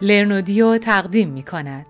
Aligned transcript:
لرنودیو 0.00 0.78
تقدیم 0.78 1.28
می 1.28 1.42
کند. 1.42 1.86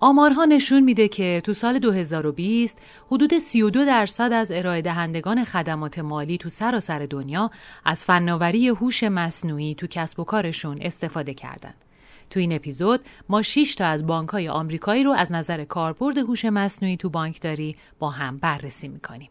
آمارها 0.00 0.44
نشون 0.44 0.82
میده 0.82 1.08
که 1.08 1.42
تو 1.44 1.52
سال 1.52 1.78
2020 1.78 2.78
حدود 3.10 3.38
32 3.38 3.84
درصد 3.84 4.32
از 4.32 4.52
ارائه 4.52 4.82
دهندگان 4.82 5.44
خدمات 5.44 5.98
مالی 5.98 6.38
تو 6.38 6.48
سراسر 6.48 6.98
سر 6.98 7.06
دنیا 7.06 7.50
از 7.84 8.04
فناوری 8.04 8.68
هوش 8.68 9.02
مصنوعی 9.02 9.74
تو 9.74 9.86
کسب 9.86 10.20
و 10.20 10.24
کارشون 10.24 10.78
استفاده 10.80 11.34
کردند. 11.34 11.84
تو 12.30 12.40
این 12.40 12.52
اپیزود 12.52 13.00
ما 13.28 13.42
6 13.42 13.74
تا 13.74 13.86
از 13.86 14.06
بانک‌های 14.06 14.48
آمریکایی 14.48 15.04
رو 15.04 15.12
از 15.12 15.32
نظر 15.32 15.64
کاربرد 15.64 16.18
هوش 16.18 16.44
مصنوعی 16.44 16.96
تو 16.96 17.08
بانکداری 17.08 17.76
با 17.98 18.10
هم 18.10 18.36
بررسی 18.36 18.88
می‌کنیم. 18.88 19.30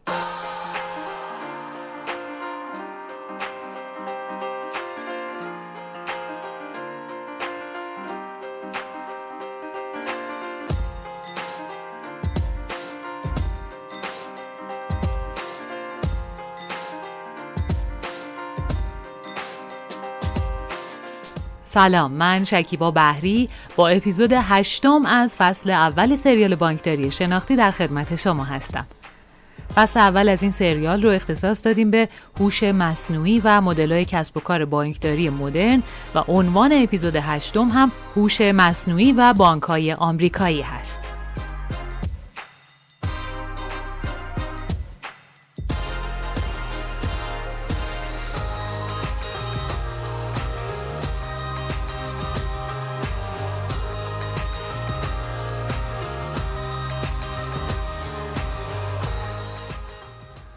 سلام 21.76 22.10
من 22.10 22.44
شکیبا 22.44 22.90
بهری 22.90 23.48
با 23.76 23.88
اپیزود 23.88 24.32
هشتم 24.32 25.06
از 25.06 25.36
فصل 25.36 25.70
اول 25.70 26.16
سریال 26.16 26.54
بانکداری 26.54 27.10
شناختی 27.10 27.56
در 27.56 27.70
خدمت 27.70 28.16
شما 28.16 28.44
هستم 28.44 28.86
فصل 29.74 30.00
اول 30.00 30.28
از 30.28 30.42
این 30.42 30.52
سریال 30.52 31.02
رو 31.02 31.10
اختصاص 31.10 31.64
دادیم 31.64 31.90
به 31.90 32.08
هوش 32.40 32.62
مصنوعی 32.62 33.40
و 33.44 33.60
مدل‌های 33.60 34.04
کسب 34.04 34.36
و 34.36 34.40
کار 34.40 34.64
بانکداری 34.64 35.30
مدرن 35.30 35.82
و 36.14 36.24
عنوان 36.28 36.72
اپیزود 36.72 37.16
هشتم 37.16 37.68
هم 37.68 37.92
هوش 38.16 38.40
مصنوعی 38.40 39.12
و 39.12 39.32
بانک‌های 39.32 39.92
آمریکایی 39.92 40.62
هست. 40.62 41.15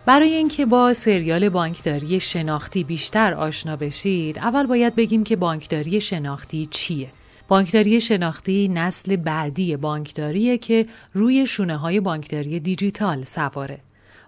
برای 0.10 0.34
اینکه 0.34 0.66
با 0.66 0.94
سریال 0.94 1.50
بانکداری 1.50 2.20
شناختی 2.20 2.84
بیشتر 2.84 3.34
آشنا 3.34 3.76
بشید، 3.76 4.40
اول 4.40 4.66
باید 4.66 4.96
بگیم 4.96 5.24
که 5.24 5.36
بانکداری 5.36 6.02
شناختی 6.02 6.66
چیه. 6.66 7.10
بانکداری 7.48 8.02
شناختی 8.02 8.68
نسل 8.68 9.16
بعدی 9.16 9.76
بانکداریه 9.76 10.58
که 10.58 10.86
روی 11.14 11.46
شونه 11.46 11.78
های 11.78 12.00
بانکداری 12.00 12.60
دیجیتال 12.60 13.24
سواره. 13.24 13.80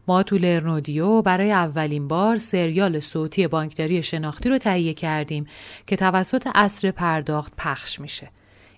ما 0.07 0.23
تو 0.23 0.37
لرنودیو 0.37 1.21
برای 1.21 1.51
اولین 1.51 2.07
بار 2.07 2.37
سریال 2.37 2.99
صوتی 2.99 3.47
بانکداری 3.47 4.03
شناختی 4.03 4.49
رو 4.49 4.57
تهیه 4.57 4.93
کردیم 4.93 5.47
که 5.87 5.95
توسط 5.95 6.47
اصر 6.55 6.91
پرداخت 6.91 7.53
پخش 7.57 7.99
میشه. 7.99 8.29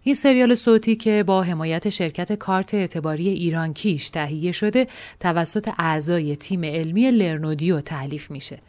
این 0.05 0.15
سریال 0.15 0.55
صوتی 0.55 0.95
که 0.95 1.23
با 1.27 1.43
حمایت 1.43 1.89
شرکت 1.89 2.33
کارت 2.33 2.73
اعتباری 2.73 3.29
ایران 3.29 3.73
کیش 3.73 4.09
تهیه 4.09 4.51
شده 4.51 4.87
توسط 5.19 5.69
اعضای 5.77 6.35
تیم 6.35 6.63
علمی 6.63 7.11
لرنودیو 7.11 7.81
تعلیف 7.81 8.31
میشه. 8.31 8.59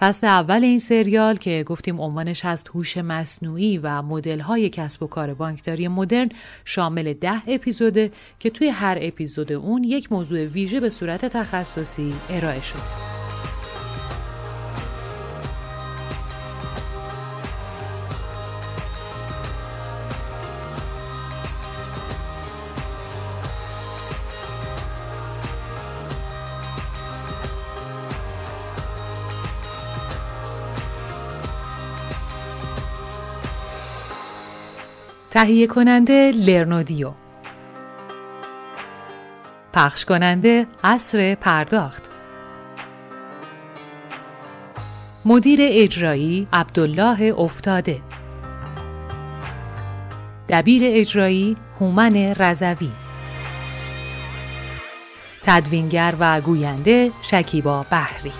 فصل 0.00 0.26
اول 0.26 0.64
این 0.64 0.78
سریال 0.78 1.36
که 1.36 1.64
گفتیم 1.66 2.00
عنوانش 2.00 2.44
هست 2.44 2.68
هوش 2.68 2.96
مصنوعی 2.96 3.78
و 3.78 4.02
مدل‌های 4.02 4.68
کسب 4.68 5.02
و 5.02 5.06
کار 5.06 5.34
بانکداری 5.34 5.88
مدرن 5.88 6.28
شامل 6.64 7.12
ده 7.12 7.42
اپیزوده 7.48 8.10
که 8.38 8.50
توی 8.50 8.68
هر 8.68 8.98
اپیزود 9.00 9.52
اون 9.52 9.84
یک 9.84 10.12
موضوع 10.12 10.44
ویژه 10.44 10.80
به 10.80 10.88
صورت 10.90 11.24
تخصصی 11.24 12.14
ارائه 12.30 12.62
شد. 12.62 13.15
تهیه 35.36 35.66
کننده 35.66 36.32
لرنودیو. 36.36 37.12
پخش 39.72 40.04
کننده 40.04 40.66
عصر 40.84 41.34
پرداخت. 41.34 42.02
مدیر 45.24 45.58
اجرایی 45.62 46.48
عبدالله 46.52 47.34
افتاده. 47.38 48.00
دبیر 50.48 50.82
اجرایی 50.84 51.56
هومن 51.80 52.34
رزوی 52.38 52.90
تدوینگر 55.42 56.14
و 56.18 56.40
گوینده 56.40 57.10
شکیبا 57.22 57.86
بحری 57.90 58.32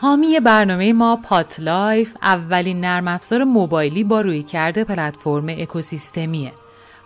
حامی 0.00 0.40
برنامه 0.40 0.92
ما 0.92 1.16
PodLife 1.16 2.16
اولین 2.22 2.80
نرم 2.80 3.08
افزار 3.08 3.44
موبایلی 3.44 4.04
با 4.04 4.20
رویکرد 4.20 4.84
پلتفرم 4.84 5.48
اکوسیستمیه. 5.48 6.52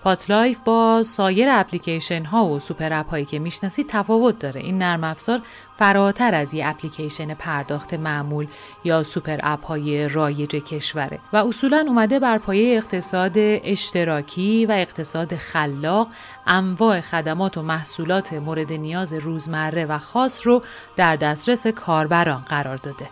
PodLife 0.03 0.61
با 0.61 1.03
سایر 1.03 1.49
اپلیکیشن 1.51 2.25
ها 2.25 2.47
و 2.47 2.59
super 2.59 2.93
app 2.93 3.11
هایی 3.11 3.25
که 3.25 3.39
می‌شناسید 3.39 3.87
تفاوت 3.89 4.39
داره. 4.39 4.61
این 4.61 4.79
نرم 4.79 5.05
افزار 5.05 5.43
فراتر 5.77 6.35
از 6.35 6.55
یه 6.55 6.69
اپلیکیشن 6.69 7.35
پرداخت 7.35 7.95
معمول 7.95 8.47
یا 8.85 9.03
super 9.03 9.39
app 9.43 9.65
های 9.67 10.09
رایج 10.09 10.51
کشوره 10.51 11.19
و 11.33 11.37
اصولا 11.37 11.85
اومده 11.89 12.19
بر 12.19 12.39
پایه 12.39 12.77
اقتصاد 12.77 13.33
اشتراکی 13.37 14.67
و 14.67 14.73
اقتصاد 14.73 15.35
خلاق 15.35 16.09
انواع 16.47 17.01
خدمات 17.01 17.59
و 17.59 17.63
محصولات 17.63 18.33
مورد 18.33 18.73
نیاز 18.73 19.13
روزمره 19.13 19.87
و 19.87 19.97
خاص 19.97 20.47
رو 20.47 20.63
در 20.97 21.17
دسترس 21.17 21.67
کاربران 21.67 22.41
قرار 22.41 22.77
داده. 22.77 23.09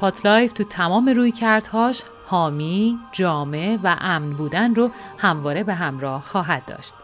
PodLife 0.00 0.52
تو 0.52 0.64
تمام 0.64 1.08
رویکردهاش 1.08 2.02
حامی، 2.26 2.98
جامع 3.12 3.78
و 3.82 3.96
امن 4.00 4.30
بودن 4.30 4.74
رو 4.74 4.90
همواره 5.18 5.64
به 5.64 5.74
همراه 5.74 6.22
خواهد 6.22 6.64
داشت. 6.64 6.94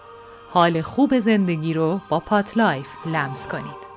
حال 0.51 0.83
خوب 0.83 1.19
زندگی 1.19 1.75
رو 1.75 2.01
با 2.09 2.21
PodLife 2.21 2.89
لمس 3.07 3.49
کنید. 3.49 3.92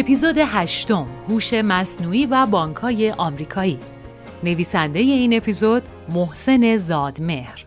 اپیزود 0.00 0.38
هشتم 0.38 1.06
هوش 1.28 1.54
مصنوعی 1.54 2.26
و 2.26 2.46
بانکهای 2.46 3.10
آمریکایی 3.10 3.78
نویسنده 4.44 4.98
این 4.98 5.36
اپیزود 5.36 5.82
محسن 6.08 6.76
زادمهر 6.76 7.66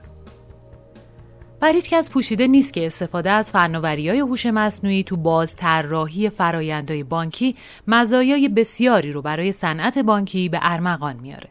بر 1.59 1.73
هیچ 1.73 1.89
کس 1.89 2.09
پوشیده 2.09 2.47
نیست 2.47 2.73
که 2.73 2.85
استفاده 2.85 3.31
از 3.31 3.51
فناوری 3.51 4.09
های 4.09 4.19
هوش 4.19 4.45
مصنوعی 4.45 5.03
تو 5.03 5.17
باز 5.17 5.55
طراحی 5.55 6.29
فرایندهای 6.29 7.03
بانکی 7.03 7.55
مزایای 7.87 8.49
بسیاری 8.49 9.11
رو 9.11 9.21
برای 9.21 9.51
صنعت 9.51 9.97
بانکی 9.97 10.49
به 10.49 10.59
ارمغان 10.61 11.15
میاره. 11.21 11.49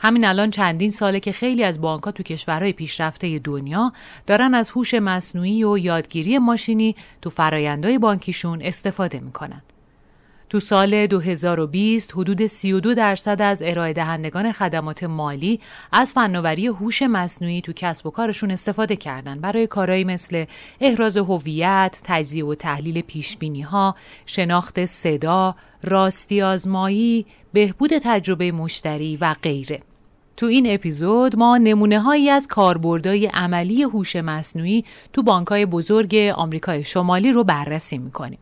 همین 0.00 0.24
الان 0.24 0.50
چندین 0.50 0.90
ساله 0.90 1.20
که 1.20 1.32
خیلی 1.32 1.64
از 1.64 1.80
بانک 1.80 2.02
تو 2.02 2.22
کشورهای 2.22 2.72
پیشرفته 2.72 3.38
دنیا 3.38 3.92
دارن 4.26 4.54
از 4.54 4.70
هوش 4.70 4.94
مصنوعی 4.94 5.64
و 5.64 5.78
یادگیری 5.78 6.38
ماشینی 6.38 6.96
تو 7.22 7.30
فرایندهای 7.30 7.98
بانکیشون 7.98 8.62
استفاده 8.62 9.20
می‌کنن. 9.20 9.62
تو 10.52 10.60
سال 10.60 11.06
2020 11.06 12.12
حدود 12.12 12.46
32 12.46 12.94
درصد 12.94 13.42
از 13.42 13.62
ارائه 13.66 13.92
دهندگان 13.92 14.52
خدمات 14.52 15.04
مالی 15.04 15.60
از 15.92 16.12
فناوری 16.12 16.66
هوش 16.66 17.02
مصنوعی 17.02 17.60
تو 17.60 17.72
کسب 17.76 18.06
و 18.06 18.10
کارشون 18.10 18.50
استفاده 18.50 18.96
کردن 18.96 19.40
برای 19.40 19.66
کارهایی 19.66 20.04
مثل 20.04 20.44
احراز 20.80 21.16
هویت، 21.16 22.00
تجزیه 22.04 22.44
و 22.44 22.54
تحلیل 22.54 23.00
پیش 23.00 23.38
ها، 23.70 23.96
شناخت 24.26 24.84
صدا، 24.84 25.54
راستی 25.82 26.42
آزمایی، 26.42 27.26
بهبود 27.52 27.90
تجربه 27.98 28.52
مشتری 28.52 29.16
و 29.16 29.34
غیره. 29.42 29.80
تو 30.36 30.46
این 30.46 30.74
اپیزود 30.74 31.36
ما 31.36 31.58
نمونه 31.58 32.00
هایی 32.00 32.30
از 32.30 32.46
کاربردهای 32.46 33.26
عملی 33.26 33.82
هوش 33.82 34.16
مصنوعی 34.16 34.84
تو 35.12 35.22
بانکهای 35.22 35.66
بزرگ 35.66 36.14
آمریکای 36.34 36.84
شمالی 36.84 37.32
رو 37.32 37.44
بررسی 37.44 37.98
می‌کنیم. 37.98 38.38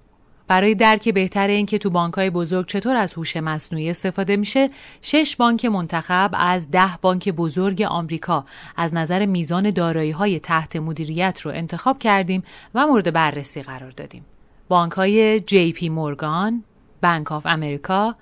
برای 0.50 0.75
درک 0.75 1.08
بهتر 1.08 1.49
اینکه 1.49 1.79
تو 1.79 1.91
بانکهای 1.91 2.31
بزرگ 2.31 2.67
چطور 2.67 2.97
از 2.97 3.14
هوش 3.14 3.37
مصنوعی 3.37 3.91
استفاده 3.91 4.37
میشه، 4.37 4.70
شش 5.02 5.37
بانک 5.37 5.64
منتخب 5.64 6.31
از 6.32 6.70
ده 6.70 6.97
بانک 7.02 7.29
بزرگ 7.29 7.82
آمریکا 7.82 8.44
از 8.76 8.94
نظر 8.94 9.26
میزان 9.26 9.70
دارایی 9.70 10.11
های 10.11 10.41
تحت 10.41 10.76
مدیریت 10.76 11.41
رو 11.41 11.50
انتخاب 11.50 11.99
کردیم 11.99 12.43
و 12.75 12.87
مورد 12.87 13.12
بررسی 13.12 13.62
قرار 13.62 13.91
دادیم. 13.91 14.25
بانک 14.69 14.93
های 14.93 15.41
JP 15.41 15.89
Morgan، 15.89 16.65
Bank 17.03 17.33
of 17.33 17.47
America، 17.47 18.15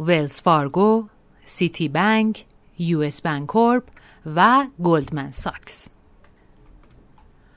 Wells 0.00 0.40
Fargo، 0.40 1.08
Citibank، 1.44 2.44
U.S. 2.78 3.22
Bancorp 3.22 3.82
و 4.36 4.66
Goldman 4.82 5.30
Sachs. 5.30 5.88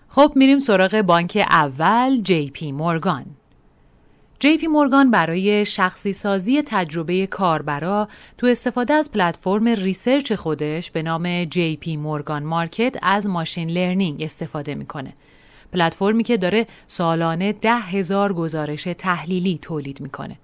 خب 0.10 0.34
میریم 0.36 0.60
سراغ 0.60 1.02
بانک 1.02 1.46
اول 1.50 2.22
JP 2.22 2.72
Morgan. 2.72 3.26
JP 4.42 4.68
Morgan 4.68 5.12
برای 5.12 5.66
شخصی 5.66 6.14
سازی 6.14 6.62
تجربه 6.62 7.28
کاربرا 7.28 8.08
تو 8.38 8.48
استفاده 8.48 8.94
از 8.94 9.12
پلتفرم 9.12 9.68
research 9.68 10.34
خودش 10.34 10.92
به 10.92 11.02
نام 11.02 11.46
JP 11.46 11.98
Morgan 11.98 12.44
Market 12.44 12.96
از 13.02 13.28
machine 13.28 13.70
learning 13.70 14.22
استفاده 14.24 14.76
می‌کنه. 14.76 15.14
پلتفرمی 15.74 16.24
که 16.24 16.38
داره 16.38 16.68
سالانه 16.88 17.54
ده 17.54 17.76
هزار 17.76 18.34
گزارش 18.34 18.84
تحلیلی 18.84 19.60
تولید 19.62 20.02
می‌کنه. 20.02 20.36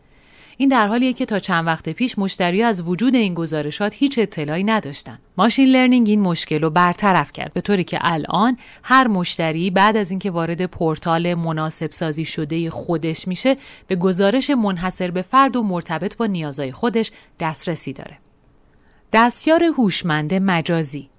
این 0.57 0.69
در 0.69 0.88
حالیه 0.88 1.13
که 1.13 1.25
تا 1.25 1.40
چند 1.40 1.68
وقت 1.68 1.90
پیش 1.90 2.19
مشتری 2.19 2.63
از 2.63 2.81
وجود 2.81 3.16
این 3.16 3.34
گزارشات 3.34 3.94
هیچ 3.94 4.19
اطلاعی 4.19 4.63
نداشتن. 4.63 5.19
machine 5.38 5.68
learning 5.68 6.10
این 6.10 6.22
مشکل 6.22 6.62
رو 6.62 6.69
برطرف 6.69 7.31
کرد 7.31 7.54
به 7.54 7.62
طوری 7.62 7.84
که 7.84 7.98
الان 8.02 8.57
هر 8.84 9.07
مشتری 9.07 9.69
بعد 9.69 9.98
از 9.98 10.10
اینکه 10.10 10.31
وارد 10.31 10.66
پورتال 10.66 11.34
مناسب 11.34 11.92
سازی 11.92 12.25
شده 12.25 12.69
خودش 12.69 13.28
میشه 13.28 13.56
به 13.88 13.96
گزارش 13.96 14.50
منحصر 14.50 15.12
به 15.12 15.22
فرد 15.22 15.56
و 15.56 15.63
مرتبط 15.63 16.18
با 16.18 16.25
نیازهای 16.25 16.72
خودش 16.72 17.12
دسترسی 17.40 17.94
داره. 17.94 18.18
دستیار 19.13 19.63
هوشمند 19.63 20.34
مجازی 20.34 21.10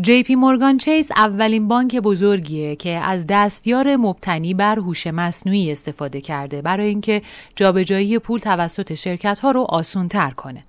جی 0.00 0.22
پی 0.22 0.34
مورگان 0.34 0.78
چیز 0.78 1.12
اولین 1.16 1.68
بانک 1.68 1.96
بزرگیه 1.96 2.76
که 2.76 2.90
از 2.90 3.26
دستیار 3.28 3.96
مبتنی 3.96 4.54
بر 4.54 4.78
هوش 4.78 5.06
مصنوعی 5.06 5.72
استفاده 5.72 6.20
کرده 6.20 6.62
برای 6.62 6.86
اینکه 6.86 7.22
جابجایی 7.56 8.18
پول 8.18 8.40
توسط 8.40 8.94
شرکت 8.94 9.38
ها 9.38 9.50
رو 9.50 9.60
آسون 9.60 10.08
تر 10.08 10.30
کنه. 10.30 10.64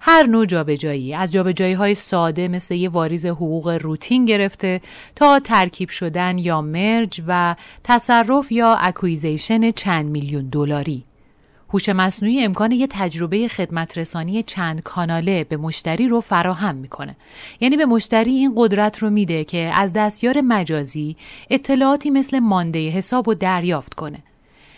هر 0.00 0.26
نوع 0.26 0.46
جابجایی 0.46 1.14
از 1.14 1.32
جابجایی 1.32 1.72
های 1.72 1.94
ساده 1.94 2.48
مثل 2.48 2.74
یه 2.74 2.88
واریز 2.88 3.26
حقوق 3.26 3.68
روتین 3.82 4.24
گرفته 4.24 4.80
تا 5.16 5.38
ترکیب 5.38 5.88
شدن 5.88 6.38
یا 6.38 6.60
merge 6.60 7.22
و 7.26 7.56
تصرف 7.84 8.52
یا 8.52 8.74
acquisition 8.74 9.70
چند 9.70 10.06
میلیون 10.06 10.48
دلاری 10.48 11.04
هوش 11.70 11.88
مصنوعی 11.88 12.44
امکان 12.44 12.72
یه 12.72 12.86
تجربه 12.90 13.48
خدمت 13.48 13.98
رسانی 13.98 14.42
چند 14.42 14.82
کاناله 14.82 15.44
به 15.44 15.56
مشتری 15.56 16.08
رو 16.08 16.20
فراهم 16.20 16.74
می‌کنه. 16.74 17.16
یعنی 17.60 17.76
به 17.76 17.86
مشتری 17.86 18.30
این 18.30 18.52
قدرت 18.56 18.98
رو 18.98 19.10
میده 19.10 19.44
که 19.44 19.72
از 19.74 19.92
دستیار 19.92 20.40
مجازی 20.40 21.16
اطلاعاتی 21.50 22.10
مثل 22.10 22.38
مانده 22.38 22.88
حساب 22.88 23.28
و 23.28 23.34
دریافت 23.34 23.94
کنه. 23.94 24.18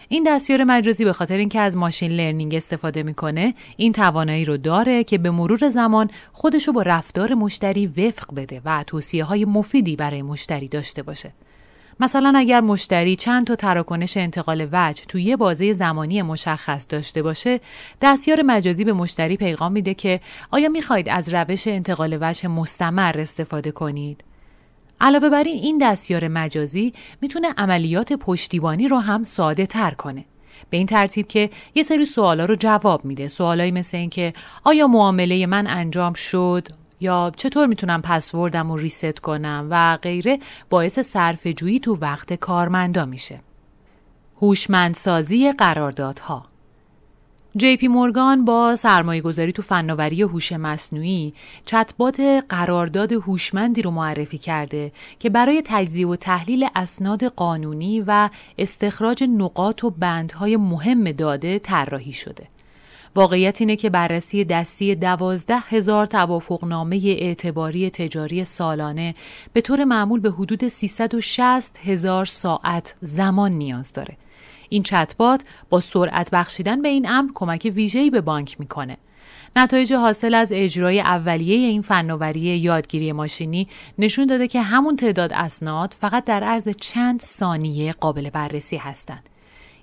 این 0.08 0.24
دستیار 0.26 0.64
مجازی 0.64 1.04
به 1.04 1.12
خاطر 1.12 1.36
اینکه 1.36 1.60
از 1.60 1.76
machine 1.76 2.12
learning 2.12 2.54
استفاده 2.54 3.02
می‌کنه 3.02 3.54
این 3.76 3.92
توانایی 3.92 4.44
رو 4.44 4.56
داره 4.56 5.04
که 5.04 5.18
به 5.18 5.30
مرور 5.30 5.68
زمان 5.68 6.10
خودش 6.32 6.66
رو 6.66 6.72
با 6.72 6.82
رفتار 6.82 7.34
مشتری 7.34 7.86
وفق 7.86 8.34
بده 8.34 8.60
و 8.64 8.84
توصیه 8.86 9.24
های 9.24 9.44
مفیدی 9.44 9.96
برای 9.96 10.22
مشتری 10.22 10.68
داشته 10.68 11.02
باشه. 11.02 11.32
مثلا 12.00 12.32
اگر 12.36 12.60
مشتری 12.60 13.16
چند 13.16 13.46
تا 13.46 13.56
تراکنش 13.56 14.16
انتقال 14.16 14.68
وجه 14.72 15.04
توی 15.08 15.22
یه 15.22 15.36
بازه 15.36 15.72
زمانی 15.72 16.22
مشخص 16.22 16.86
داشته 16.88 17.22
باشه 17.22 17.60
دستیار 18.02 18.42
مجازی 18.42 18.84
به 18.84 18.92
مشتری 18.92 19.36
پیغام 19.36 19.72
میده 19.72 19.94
که 19.94 20.20
آیا 20.50 20.68
می‌خواهید 20.68 21.08
از 21.08 21.34
روش 21.34 21.66
انتقال 21.66 22.18
وجه 22.20 22.48
مستمر 22.48 23.18
استفاده 23.18 23.70
کنید؟ 23.70 24.24
علاوه 25.00 25.28
بر 25.28 25.44
این 25.44 25.58
این 25.58 25.78
دستیار 25.78 26.28
مجازی 26.28 26.92
می‌تونه 27.20 27.48
عملیات 27.58 28.12
پشتیبانی 28.12 28.88
رو 28.88 28.98
هم 28.98 29.22
ساده 29.22 29.66
تر 29.66 29.90
کنه. 29.90 30.24
به 30.70 30.76
این 30.76 30.86
ترتیب 30.86 31.28
که 31.28 31.50
یه 31.74 31.82
سری 31.82 32.04
سوالا 32.04 32.44
رو 32.44 32.54
جواب 32.54 33.04
میده. 33.04 33.28
سوالایی 33.28 33.70
مثل 33.70 33.96
اینکه 33.96 34.32
آیا 34.64 34.86
معامله 34.86 35.46
من 35.46 35.66
انجام 35.66 36.12
شد؟ 36.12 36.68
یا 37.00 37.32
چطور 37.36 37.66
می‌تونم 37.66 38.02
پسوردم 38.02 38.72
رو 38.72 38.76
ریست 38.76 39.18
کنم 39.18 39.66
و 39.70 39.96
غیره 40.02 40.38
باعث 40.70 40.98
صرف 40.98 41.46
جویی 41.46 41.80
تو 41.80 41.94
وقت 41.94 42.32
کارمندا 42.32 43.04
میشه. 43.04 43.40
هوشمندسازی 44.42 45.52
قراردادها 45.52 46.46
جی 47.56 47.76
پی 47.76 47.88
مورگان 47.88 48.44
با 48.44 48.76
سرمایه 48.76 49.20
گذاری 49.20 49.52
تو 49.52 49.62
فناوری 49.62 50.22
هوش 50.22 50.52
مصنوعی 50.52 51.34
چتبات 51.66 52.20
قرارداد 52.48 53.12
هوشمندی 53.12 53.82
رو 53.82 53.90
معرفی 53.90 54.38
کرده 54.38 54.92
که 55.18 55.30
برای 55.30 55.62
تجزیه 55.64 56.06
و 56.06 56.16
تحلیل 56.16 56.68
اسناد 56.74 57.24
قانونی 57.24 58.04
و 58.06 58.28
استخراج 58.58 59.24
نقاط 59.24 59.84
و 59.84 59.90
بندهای 59.90 60.56
مهم 60.56 61.12
داده 61.12 61.58
طراحی 61.58 62.12
شده. 62.12 62.48
واقعیت 63.16 63.60
اینه 63.60 63.76
که 63.76 63.90
بررسی 63.90 64.44
دستی 64.44 64.94
دوازده 64.94 65.58
هزار 65.58 66.06
توافقنامه 66.06 66.96
اعتباری 67.04 67.90
تجاری 67.90 68.44
سالانه 68.44 69.14
به 69.52 69.60
طور 69.60 69.84
معمول 69.84 70.20
به 70.20 70.30
حدود 70.30 70.68
360 70.68 71.78
هزار 71.84 72.24
ساعت 72.24 72.94
زمان 73.00 73.52
نیاز 73.52 73.92
داره. 73.92 74.16
این 74.68 74.82
چتبات 74.82 75.42
با 75.70 75.80
سرعت 75.80 76.30
بخشیدن 76.30 76.82
به 76.82 76.88
این 76.88 77.08
امر 77.10 77.30
کمک 77.34 77.72
ویژه‌ای 77.74 78.10
به 78.10 78.20
بانک 78.20 78.60
می‌کنه. 78.60 78.96
نتایج 79.56 79.92
حاصل 79.92 80.34
از 80.34 80.52
اجرای 80.54 81.00
اولیه 81.00 81.56
این 81.56 81.82
فناوری 81.82 82.40
یادگیری 82.40 83.12
ماشینی 83.12 83.68
نشون 83.98 84.26
داده 84.26 84.48
که 84.48 84.62
همون 84.62 84.96
تعداد 84.96 85.32
اسناد 85.32 85.96
فقط 86.00 86.24
در 86.24 86.44
عرض 86.44 86.68
چند 86.68 87.20
ثانیه 87.20 87.92
قابل 87.92 88.30
بررسی 88.30 88.76
هستند. 88.76 89.35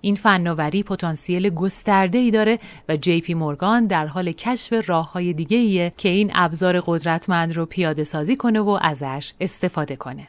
این 0.06 0.16
فناوری 0.16 0.84
پتانسیل 0.84 1.50
گسترده 1.50 2.18
ای 2.18 2.32
داره 2.32 2.60
و 2.90 2.98
جی 2.98 3.22
پی 3.22 3.34
مورگان 3.34 3.84
در 3.84 4.08
حال 4.08 4.32
کشف 4.32 4.90
راه 4.90 5.12
های 5.12 5.34
دیگه 5.34 5.58
ایه 5.58 5.94
که 5.98 6.10
این 6.10 6.32
ابزار 6.36 6.84
قدرتمند 6.86 7.56
رو 7.56 7.66
پیاده 7.66 8.04
سازی 8.04 8.36
کنه 8.36 8.60
و 8.60 8.80
ازش 8.82 9.34
استفاده 9.40 9.96
کنه. 9.96 10.28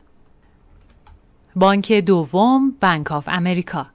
بانک 1.57 1.93
دوم 1.93 2.75
Bank 2.81 3.13
of 3.13 3.29
America 3.29 3.87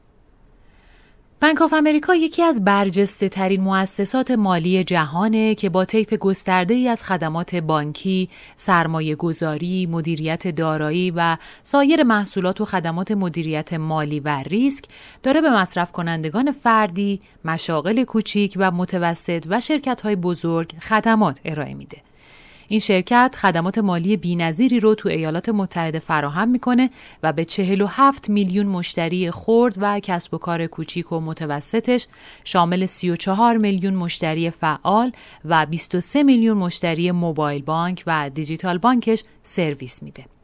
Bank 1.41 1.61
of 1.61 1.73
America 1.73 2.15
یکی 2.15 2.43
از 2.43 2.63
برجسته 2.63 3.29
ترین 3.29 3.61
مؤسسات 3.61 4.31
مالی 4.31 4.83
جهانه 4.83 5.55
که 5.55 5.69
با 5.69 5.85
طیف 5.85 6.13
گسترده 6.13 6.73
ای 6.73 6.87
از 6.87 7.03
خدمات 7.03 7.55
بانکی، 7.55 8.29
سرمایه 8.55 9.15
گذاری، 9.15 9.85
مدیریت 9.85 10.47
دارایی 10.47 11.11
و 11.11 11.37
سایر 11.63 12.03
محصولات 12.03 12.61
و 12.61 12.65
خدمات 12.65 13.11
مدیریت 13.11 13.73
مالی 13.73 14.19
و 14.19 14.43
ریسک 14.43 14.85
داره 15.23 15.41
به 15.41 15.49
مصرف 15.49 15.91
کنندگان 15.91 16.51
فردی، 16.51 17.21
مشاغل 17.45 18.03
کوچیک 18.03 18.53
و 18.57 18.71
متوسط 18.71 19.45
و 19.49 19.59
شرکت 19.59 20.01
های 20.01 20.15
بزرگ 20.15 20.73
خدمات 20.79 21.39
ارائه 21.45 21.73
میده. 21.73 22.08
این 22.71 22.79
شرکت 22.79 23.35
خدمات 23.41 23.77
مالی 23.77 24.17
بینظیری 24.17 24.79
رو 24.79 24.95
تو 24.95 25.09
ایالات 25.09 25.49
متحده 25.49 25.99
فراهم 25.99 26.49
می‌کنه 26.49 26.89
و 27.23 27.33
به 27.33 27.45
47 27.45 28.29
میلیون 28.29 28.65
مشتری 28.65 29.31
خرد 29.31 29.73
و 29.77 29.99
کسب 29.99 30.33
و 30.33 30.37
کار 30.37 30.67
کوچیک 30.67 31.11
و 31.11 31.19
متوسطش 31.19 32.07
شامل 32.43 32.85
34 32.85 33.57
میلیون 33.57 33.93
مشتری 33.93 34.49
فعال 34.49 35.11
و 35.45 35.65
23 35.65 36.23
میلیون 36.23 36.57
مشتری 36.57 37.11
موبایل 37.11 37.61
بانک 37.61 38.03
و 38.07 38.29
دیجیتال 38.29 38.77
بانکش 38.77 39.23
سرویس 39.43 40.03
میده. 40.03 40.38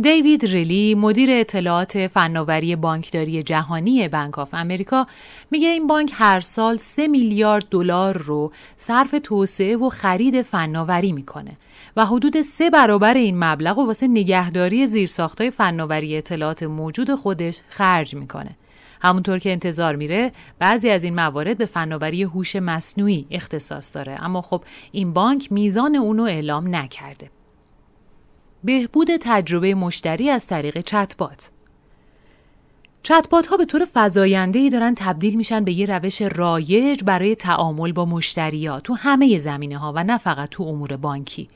دیوید 0.00 0.46
ریلی 0.46 0.94
مدیر 0.94 1.30
اطلاعات 1.32 2.06
فناوری 2.06 2.76
بانکداری 2.76 3.42
جهانی 3.42 4.08
Bank 4.08 4.38
of 4.38 4.54
America 4.54 5.06
میگه 5.50 5.68
این 5.68 5.86
بانک 5.86 6.12
هر 6.14 6.40
سال 6.40 6.76
3 6.76 7.08
میلیارد 7.08 7.66
دلار 7.70 8.18
رو 8.18 8.52
صرف 8.76 9.14
توسعه 9.22 9.76
و 9.76 9.88
خرید 9.88 10.42
فناوری 10.42 11.12
می‌کنه 11.12 11.50
و 11.96 12.06
حدود 12.06 12.40
سه 12.40 12.70
برابر 12.70 13.14
این 13.14 13.44
مبلغ 13.44 13.78
و 13.78 13.86
واسه 13.86 14.08
نگهداری 14.08 14.86
زیرساختهای 14.86 15.50
فناوری 15.50 16.16
اطلاعات 16.16 16.62
موجود 16.62 17.14
خودش 17.14 17.60
خرج 17.68 18.14
می‌کنه. 18.14 18.56
همونطور 19.00 19.38
که 19.38 19.52
انتظار 19.52 19.96
میره 19.96 20.32
بعضی 20.58 20.90
از 20.90 21.04
این 21.04 21.14
موارد 21.14 21.58
به 21.58 21.66
فناوری 21.66 22.22
هوش 22.22 22.56
مصنوعی 22.56 23.26
اختصاص 23.30 23.96
داره 23.96 24.24
اما 24.24 24.42
خب 24.42 24.64
این 24.92 25.12
بانک 25.12 25.52
میزان 25.52 25.96
اونو 25.96 26.22
اعلام 26.22 26.76
نکرده 26.76 27.30
بهبود 28.66 29.08
تجربه 29.20 29.74
مشتری 29.74 30.30
از 30.30 30.46
طریق 30.46 30.80
چتبات 30.80 31.50
چتبات 33.02 33.46
ها 33.46 33.56
به 33.56 33.64
طور 33.64 33.86
فزاینده 33.94 34.58
ای 34.58 34.70
دارن 34.70 34.94
تبدیل 34.94 35.36
میشن 35.36 35.64
به 35.64 35.72
یه 35.72 35.86
روش 35.86 36.22
رایج 36.22 37.04
برای 37.04 37.34
تعامل 37.34 37.92
با 37.92 38.04
مشتریا 38.04 38.80
تو 38.80 38.94
همه 38.94 39.38
زمینه 39.38 39.78
ها 39.78 39.92
و 39.96 40.04
نه 40.04 40.18
فقط 40.18 40.48
تو 40.48 40.62
امور 40.62 40.96
بانکی. 40.96 41.48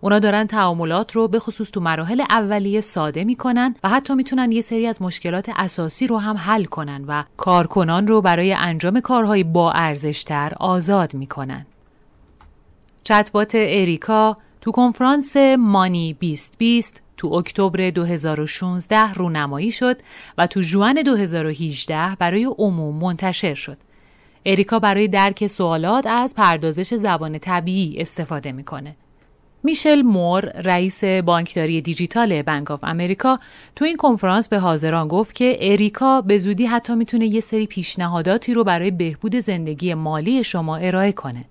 اونا 0.00 0.18
دارن 0.18 0.46
تعاملات 0.46 1.16
رو 1.16 1.28
به 1.28 1.38
خصوص 1.38 1.70
تو 1.70 1.80
مراحل 1.80 2.20
اولیه 2.20 2.80
ساده 2.80 3.24
می‌کنن 3.24 3.74
و 3.84 3.88
حتی 3.88 4.14
می‌تونن 4.14 4.52
یه 4.52 4.60
سری 4.60 4.86
از 4.86 5.02
مشکلات 5.02 5.50
اساسی 5.56 6.06
رو 6.06 6.18
هم 6.18 6.36
حل 6.36 6.64
کنن 6.64 7.04
و 7.04 7.24
کارکنان 7.36 8.06
رو 8.06 8.20
برای 8.20 8.52
انجام 8.52 9.00
کارهای 9.00 9.44
با 9.44 9.72
ارزشتر 9.72 10.52
آزاد 10.56 11.14
می‌کنن. 11.14 11.66
چتبات 13.04 13.50
اریکا 13.54 14.36
تو 14.60 14.70
کنفرانس 14.70 15.36
مانی 15.58 16.12
2020 16.12 17.02
تو 17.16 17.32
اکتبر 17.32 17.90
2016 17.90 19.12
رونمایی 19.12 19.70
شد 19.70 19.96
و 20.38 20.46
تو 20.46 20.60
جوان 20.60 21.02
2018 21.02 22.16
برای 22.18 22.44
عموم 22.58 22.96
منتشر 22.96 23.54
شد. 23.54 23.76
اریکا 24.46 24.78
برای 24.78 25.08
درک 25.08 25.46
سوالات 25.46 26.06
از 26.06 26.34
پردازش 26.34 26.94
زبان 26.94 27.38
طبیعی 27.38 28.00
استفاده 28.00 28.52
می‌کنه. 28.52 28.96
میشل 29.62 30.02
مور 30.02 30.44
رئیس 30.44 31.04
بانکداری 31.04 31.80
دیجیتال 31.82 32.42
بانک 32.42 32.70
آف 32.70 32.84
امریکا 32.84 33.38
تو 33.76 33.84
این 33.84 33.96
کنفرانس 33.96 34.48
به 34.48 34.58
حاضران 34.58 35.08
گفت 35.08 35.34
که 35.34 35.58
اریکا 35.60 36.20
به 36.20 36.38
زودی 36.38 36.66
حتی 36.66 36.94
می‌تونه 36.94 37.26
یه 37.26 37.40
سری 37.40 37.66
پیشنهاداتی 37.66 38.54
رو 38.54 38.64
برای 38.64 38.90
بهبود 38.90 39.36
زندگی 39.36 39.94
مالی 39.94 40.44
شما 40.44 40.76
ارائه 40.76 41.12
کنه. 41.12 41.44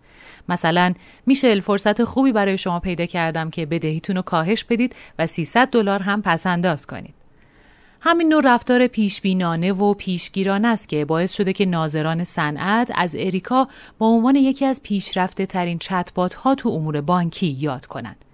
مثلا 0.50 0.94
میشل 1.25 1.60
فرصت 1.60 2.03
خوبی 2.03 2.32
برای 2.32 2.58
شما 2.58 2.79
پیدا 2.79 3.06
کردم 3.06 3.50
که 3.50 3.65
بدهیتون 3.65 4.15
رو 4.15 4.22
کاهش 4.22 4.63
بدید 4.63 4.96
و 5.20 5.27
300 5.27 5.68
دلار 5.70 6.00
هم 6.01 6.22
پس 6.22 6.48
انداز 6.48 6.88
کنید. 6.88 7.13
همین 8.01 8.29
نوع 8.29 8.41
رفتار 8.46 8.88
پیشبینانه 8.88 9.74
و 9.74 9.94
پیشگیرانه 9.94 10.68
است 10.68 10.89
که 10.89 11.06
باعث 11.06 11.34
شده 11.34 11.53
که 11.53 11.65
ناظران 11.65 12.24
صنعت 12.24 12.91
از 12.96 13.15
اریکا 13.15 13.68
با 13.98 14.08
عنوان 14.08 14.36
یکی 14.36 14.65
از 14.65 14.84
پیشرفته 14.84 15.46
ترین 15.46 15.79
چتبات 15.79 16.34
ها 16.34 16.56
تو 16.56 16.70
امور 16.70 17.01
بانکی 17.01 17.48
یاد 17.48 17.86
کنند. 17.86 18.25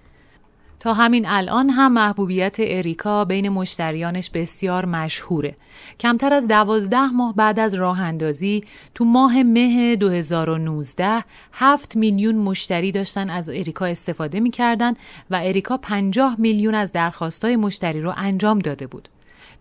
تا 0.79 0.93
همین 0.93 1.25
الان 1.27 1.69
هم 1.69 1.93
محبوبیت 1.93 2.55
اریکا 2.59 3.25
بین 3.25 3.49
مشتریانش 3.49 4.29
بسیار 4.29 4.85
مشهوره. 4.85 5.55
کمتر 5.99 6.33
از 6.33 6.47
دوازده 6.47 7.11
ماه 7.11 7.35
بعد 7.35 7.59
از 7.59 7.73
راه 7.73 8.01
اندازی 8.01 8.63
تو 8.95 9.05
ماه 9.05 9.43
مه 9.43 9.95
2019 9.95 11.23
هفت 11.53 11.95
میلیون 11.95 12.35
مشتری 12.35 12.91
داشتن 12.91 13.29
از 13.29 13.49
اریکا 13.49 13.85
استفاده 13.85 14.39
می‌کردن 14.39 14.93
و 15.31 15.39
اریکا 15.43 15.77
50 15.77 16.35
میلیون 16.39 16.75
از 16.75 16.91
درخواستای 16.91 17.55
مشتری 17.55 18.01
رو 18.01 18.13
انجام 18.17 18.59
داده 18.59 18.87
بود. 18.87 19.09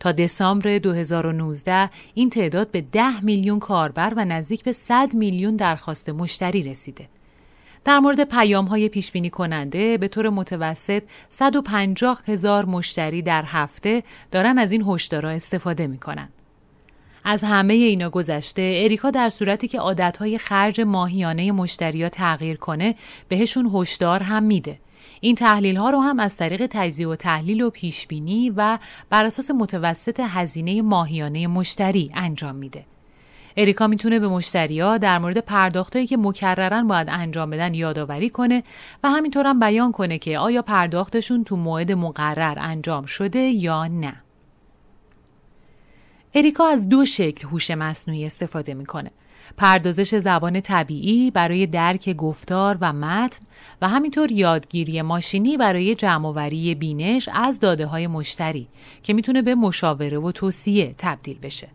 تا 0.00 0.12
دسامبر 0.12 0.78
2019 0.78 1.90
این 2.14 2.30
تعداد 2.30 2.70
به 2.70 2.80
10 2.80 3.24
میلیون 3.24 3.58
کاربر 3.58 4.12
و 4.16 4.24
نزدیک 4.24 4.64
به 4.64 4.72
100 4.72 5.14
میلیون 5.14 5.56
درخواست 5.56 6.08
مشتری 6.08 6.62
رسیده. 6.62 7.08
در 7.84 7.98
مورد 7.98 8.24
پیام 8.24 8.64
های 8.64 8.88
پیش 8.88 9.12
بینی 9.12 9.30
کننده 9.30 9.98
به 9.98 10.08
طور 10.08 10.28
متوسط 10.28 11.02
150 11.28 12.22
هزار 12.26 12.64
مشتری 12.64 13.22
در 13.22 13.44
هفته 13.46 14.02
دارن 14.30 14.58
از 14.58 14.72
این 14.72 14.84
هشدارا 14.88 15.30
استفاده 15.30 15.86
می‌کنن. 15.86 16.28
از 17.24 17.44
همه 17.44 17.74
اینا 17.74 18.10
گذشته 18.10 18.80
اریکا 18.84 19.10
در 19.10 19.28
صورتی 19.28 19.68
که 19.68 19.78
عادتهای 19.78 20.38
خرج 20.38 20.80
ماهیانه 20.80 21.52
مشتریا 21.52 22.08
تغییر 22.08 22.56
کنه 22.56 22.94
بهشون 23.28 23.70
هشدار 23.74 24.22
هم 24.22 24.42
میده. 24.42 24.78
این 25.20 25.34
تحلیل 25.34 25.76
ها 25.76 25.90
رو 25.90 26.00
هم 26.00 26.20
از 26.20 26.36
طریق 26.36 26.66
تجزیه 26.70 27.08
و 27.08 27.16
تحلیل 27.16 27.62
و 27.62 27.70
پیش 27.70 28.06
بینی 28.06 28.50
و 28.50 28.78
بر 29.10 29.24
اساس 29.24 29.50
متوسط 29.50 30.20
هزینه 30.20 30.82
ماهیانه 30.82 31.46
مشتری 31.46 32.10
انجام 32.14 32.54
میده. 32.54 32.84
اریکا 33.56 33.86
می‌تونه 33.86 34.20
به 34.20 34.28
مشتریا 34.28 34.98
در 34.98 35.18
مورد 35.18 35.38
پرداختایی 35.38 36.06
که 36.06 36.16
مکررن 36.16 36.88
باید 36.88 37.08
انجام 37.10 37.50
بدن 37.50 37.74
یادآوری 37.74 38.30
کنه 38.30 38.62
و 39.04 39.10
همینطور 39.10 39.46
هم 39.46 39.60
بیان 39.60 39.92
کنه 39.92 40.18
که 40.18 40.38
آیا 40.38 40.62
پرداختشون 40.62 41.44
تو 41.44 41.56
موعد 41.56 41.92
مقرر 41.92 42.58
انجام 42.60 43.04
شده 43.04 43.38
یا 43.38 43.86
نه. 43.86 44.14
اریکا 46.34 46.66
از 46.66 46.88
دو 46.88 47.04
شکل 47.04 47.48
هوش 47.48 47.70
مصنوعی 47.70 48.26
استفاده 48.26 48.74
می‌کنه. 48.74 49.10
پردازش 49.56 50.14
زبان 50.14 50.60
طبیعی 50.60 51.30
برای 51.30 51.66
درک 51.66 52.16
گفتار 52.16 52.78
و 52.80 52.92
متن 52.92 53.46
و 53.82 53.88
همینطور 53.88 54.32
یادگیری 54.32 55.02
ماشینی 55.02 55.56
برای 55.56 55.94
جمعآوری 55.94 56.74
بینش 56.74 57.28
از 57.32 57.60
داده 57.60 57.86
های 57.86 58.06
مشتری 58.06 58.68
که 59.02 59.12
می‌تونه 59.12 59.42
به 59.42 59.54
مشاوره 59.54 60.18
و 60.18 60.32
توصیه 60.32 60.94
تبدیل 60.98 61.38
بشه. 61.38 61.68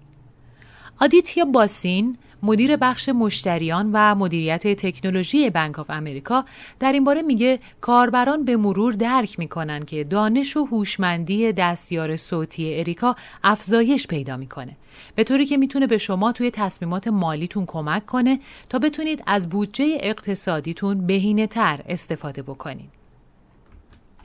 آدیتیا 1.02 1.46
باسین 1.46 2.18
مدیر 2.44 2.76
بخش 2.76 3.10
مشتریان 3.10 3.90
و 3.94 4.16
مدیریت 4.16 4.68
تکنولوژی 4.68 5.50
بانک 5.50 5.80
آف 5.80 5.90
امریکا 5.90 6.46
در 6.80 6.92
این 6.92 7.04
باره 7.04 7.22
میگه 7.22 7.60
کاربران 7.82 8.46
به 8.46 8.58
مرور 8.58 8.94
درک 8.94 9.40
می‌کنن 9.40 9.86
که 9.86 10.04
دانش 10.04 10.58
و 10.58 10.66
هوشمندی 10.66 11.52
دستیار 11.52 12.16
صوتی 12.16 12.80
اریکا 12.80 13.16
افزایش 13.44 14.08
پیدا 14.08 14.38
می‌کنه 14.38 14.76
به 15.16 15.24
طوری 15.24 15.46
که 15.46 15.58
می‌تونه 15.58 15.88
به 15.88 15.98
شما 15.98 16.32
توی 16.32 16.52
تصمیمات 16.52 17.08
مالیتون 17.08 17.66
کمک 17.66 18.06
کنه 18.06 18.40
تا 18.70 18.80
بتونید 18.80 19.24
از 19.28 19.50
بودجه 19.50 19.98
اقتصادیتون 20.00 21.08
بهینه 21.08 21.48
تر 21.48 21.80
استفاده 21.90 22.42
بکنید. 22.42 22.99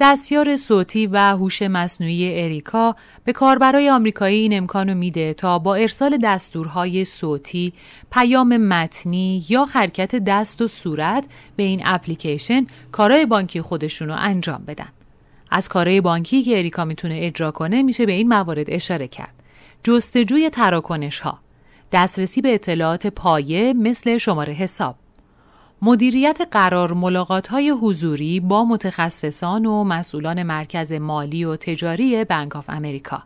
دستیار 0.00 0.56
صوتی 0.56 1.06
و 1.06 1.18
هوش 1.18 1.62
مصنوعی 1.62 2.44
اریکا 2.44 2.96
به 3.24 3.32
کاربرای 3.32 3.90
آمریکایی 3.90 4.40
این 4.40 4.56
امکان 4.56 4.88
رو 4.88 4.94
میده 4.94 5.34
تا 5.34 5.58
با 5.58 5.74
ارسال 5.74 6.18
دستورهای 6.22 7.04
صوتی، 7.04 7.72
پیام 8.12 8.56
متنی 8.56 9.44
یا 9.48 9.64
حرکت 9.64 10.16
دست 10.16 10.62
و 10.62 10.68
صورت 10.68 11.26
به 11.56 11.62
این 11.62 11.82
اپلیکیشن 11.84 12.66
کارهای 12.92 13.26
بانکی 13.26 13.60
خودشون 13.60 14.08
رو 14.08 14.14
انجام 14.18 14.64
بدن. 14.66 14.88
از 15.50 15.68
کارهای 15.68 16.00
بانکی 16.00 16.42
که 16.42 16.58
اریکا 16.58 16.84
می‌تونه 16.84 17.18
اجرا 17.22 17.50
کنه 17.50 17.82
میشه 17.82 18.06
به 18.06 18.12
این 18.12 18.28
موارد 18.28 18.66
اشاره 18.70 19.08
کرد. 19.08 19.34
جستجوی 19.84 20.50
تراکنش 20.50 21.20
ها، 21.20 21.38
دسترسی 21.92 22.42
به 22.42 22.54
اطلاعات 22.54 23.06
پایه 23.06 23.72
مثل 23.72 24.18
شماره 24.18 24.52
حساب، 24.52 24.96
مدیریت 25.86 26.40
قرار 26.50 26.92
ملاقات 26.92 27.46
های 27.46 27.70
حضوری 27.70 28.40
با 28.40 28.64
متخصصان 28.64 29.66
و 29.66 29.84
مسئولان 29.84 30.42
مرکز 30.42 30.92
مالی 30.92 31.44
و 31.44 31.56
تجاری 31.56 32.24
بانک 32.24 32.56
آف 32.56 32.70
امریکا. 32.70 33.22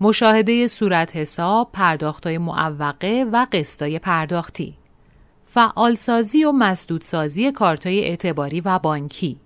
مشاهده 0.00 0.66
صورت 0.66 1.16
حساب، 1.16 1.70
پرداختای 1.72 2.38
معوقه 2.38 3.26
و 3.32 3.46
قسطای 3.52 3.98
پرداختی. 3.98 4.74
فعالسازی 5.42 6.44
و 6.44 6.52
مسدودسازی 6.52 7.52
کارتای 7.52 8.04
اعتباری 8.04 8.60
و 8.60 8.78
بانکی. 8.78 9.36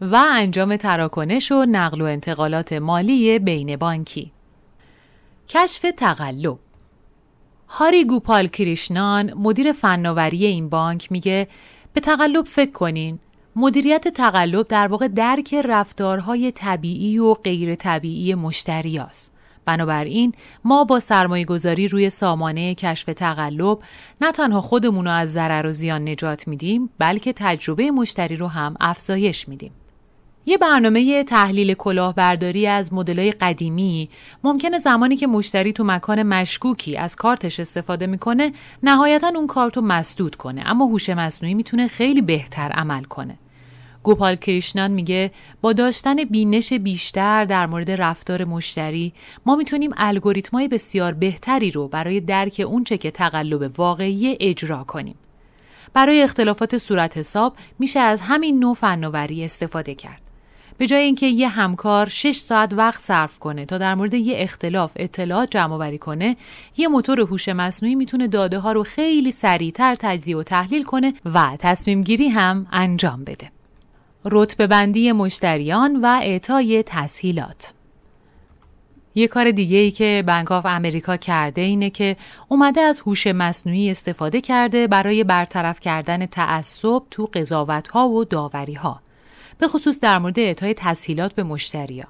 و 0.00 0.24
انجام 0.30 0.76
تراکنش 0.76 1.52
و 1.52 1.64
نقل 1.64 2.00
و 2.00 2.04
انتقالات 2.04 2.72
مالی 2.72 3.38
بین 3.38 3.76
بانکی. 3.76 4.32
کشف 5.48 5.86
تقلب. 5.96 6.58
هاری 7.68 8.04
گوپال 8.04 8.46
کریشنان 8.46 9.34
مدیر 9.34 9.72
فناوری 9.72 10.46
این 10.46 10.68
بانک 10.68 11.12
میگه 11.12 11.48
به 11.98 12.02
تقلب 12.02 12.46
فکر 12.46 12.70
کنین. 12.70 13.18
مدیریت 13.56 14.08
تقلب 14.08 14.68
در 14.68 14.86
واقع 14.88 15.08
درک 15.08 15.54
رفتارهای 15.54 16.52
طبیعی 16.52 17.18
و 17.18 17.34
غیر 17.34 17.74
طبیعی 17.74 18.34
مشتری 18.34 18.98
است. 18.98 19.32
بنابراین 19.64 20.32
ما 20.64 20.84
با 20.84 21.00
سرمایه 21.00 21.44
گذاری 21.44 21.88
روی 21.88 22.10
سامانه 22.10 22.74
کشف 22.74 23.04
تقلب 23.04 23.78
نه 24.20 24.32
تنها 24.32 24.60
خودمون 24.60 25.04
رو 25.04 25.10
از 25.10 25.32
ضرر 25.32 25.66
و 25.66 25.72
زیان 25.72 26.08
نجات 26.08 26.48
میدیم 26.48 26.90
بلکه 26.98 27.32
تجربه 27.36 27.90
مشتری 27.90 28.36
رو 28.36 28.46
هم 28.46 28.74
افزایش 28.80 29.48
میدیم. 29.48 29.72
یه 30.48 30.58
برنامه 30.58 31.24
تحلیل 31.24 31.74
کلاهبرداری 31.74 32.66
از 32.66 32.92
مدلای 32.92 33.32
قدیمی. 33.32 34.08
ممکنه 34.44 34.78
زمانی 34.78 35.16
که 35.16 35.26
مشتری 35.26 35.72
تو 35.72 35.84
مکان 35.84 36.22
مشکوکی 36.22 36.96
از 36.96 37.16
کارتش 37.16 37.60
استفاده 37.60 38.06
می‌کنه 38.06 38.52
نهایتا 38.82 39.32
اون 39.34 39.46
کارت 39.46 39.76
رو 39.76 39.82
مسدود 39.82 40.36
کنه 40.36 40.62
اما 40.66 40.84
هوش 40.84 41.10
مصنوعی 41.10 41.54
می‌تونه 41.54 41.88
خیلی 41.88 42.22
بهتر 42.22 42.72
عمل 42.72 43.04
کنه. 43.04 43.38
گوپال 44.02 44.36
کریشنان 44.36 44.90
میگه 44.90 45.30
با 45.60 45.72
داشتن 45.72 46.24
بینش 46.24 46.72
بیشتر 46.72 47.44
در 47.44 47.66
مورد 47.66 47.90
رفتار 47.90 48.44
مشتری 48.44 49.12
ما 49.46 49.56
می‌تونیم 49.56 49.90
الگوریتمای 49.96 50.68
بسیار 50.68 51.12
بهتری 51.12 51.70
رو 51.70 51.88
برای 51.88 52.20
درک 52.20 52.62
اونچه 52.66 52.98
که 52.98 53.10
تقلب 53.10 53.78
واقعی 53.78 54.36
اجرا 54.40 54.84
کنیم. 54.84 55.16
برای 55.92 56.22
اختلافات 56.22 56.78
صورت 56.78 57.18
حساب 57.18 57.56
میشه 57.78 58.00
از 58.00 58.20
همین 58.20 58.58
نوع 58.58 58.74
فناوری 58.74 59.44
استفاده 59.44 59.94
کرد. 59.94 60.27
به 60.78 60.86
جای 60.86 61.02
اینکه 61.02 61.26
یه 61.26 61.48
همکار 61.48 62.08
6 62.08 62.36
ساعت 62.36 62.72
وقت 62.72 63.00
صرف 63.00 63.38
کنه 63.38 63.66
تا 63.66 63.78
در 63.78 63.94
مورد 63.94 64.14
یه 64.14 64.34
اختلاف 64.38 64.92
اطلاعات 64.96 65.50
جمع 65.50 65.74
آوری 65.74 65.98
کنه 65.98 66.36
یه 66.76 66.88
موتور 66.88 67.20
هوش 67.20 67.48
مصنوعی 67.48 67.94
می‌تونه 67.94 68.28
داده 68.28 68.58
ها 68.58 68.72
رو 68.72 68.82
خیلی 68.82 69.30
سریعتر 69.30 69.94
تجزیه 69.94 70.36
و 70.36 70.42
تحلیل 70.42 70.82
کنه 70.82 71.14
و 71.24 71.56
تصمیم 71.58 72.00
گیری 72.00 72.28
هم 72.28 72.66
انجام 72.72 73.24
بده. 73.24 73.50
رتبه 74.24 74.66
بندی 74.66 75.12
مشتریان 75.12 76.00
و 76.00 76.06
اعطای 76.22 76.82
تسهیلات. 76.86 77.72
یه 79.14 79.28
کار 79.28 79.50
دیگه 79.50 79.76
ای 79.76 79.90
که 79.90 80.24
بنک 80.26 80.52
آف 80.52 80.66
امریکا 80.66 81.16
کرده 81.16 81.60
اینه 81.60 81.90
که 81.90 82.16
اومده 82.48 82.80
از 82.80 83.00
هوش 83.00 83.26
مصنوعی 83.26 83.90
استفاده 83.90 84.40
کرده 84.40 84.86
برای 84.86 85.24
برطرف 85.24 85.80
کردن 85.80 86.26
تعصب 86.26 87.02
تو 87.10 87.30
قضاوت 87.34 87.88
ها 87.88 88.08
و 88.08 88.24
داوری 88.24 88.74
ها 88.74 89.00
به 89.58 89.68
خصوص 89.68 90.00
در 90.00 90.18
مورد 90.18 90.38
اعطای 90.38 90.74
تسهیلات 90.74 91.34
به 91.34 91.42
مشتریا 91.42 92.04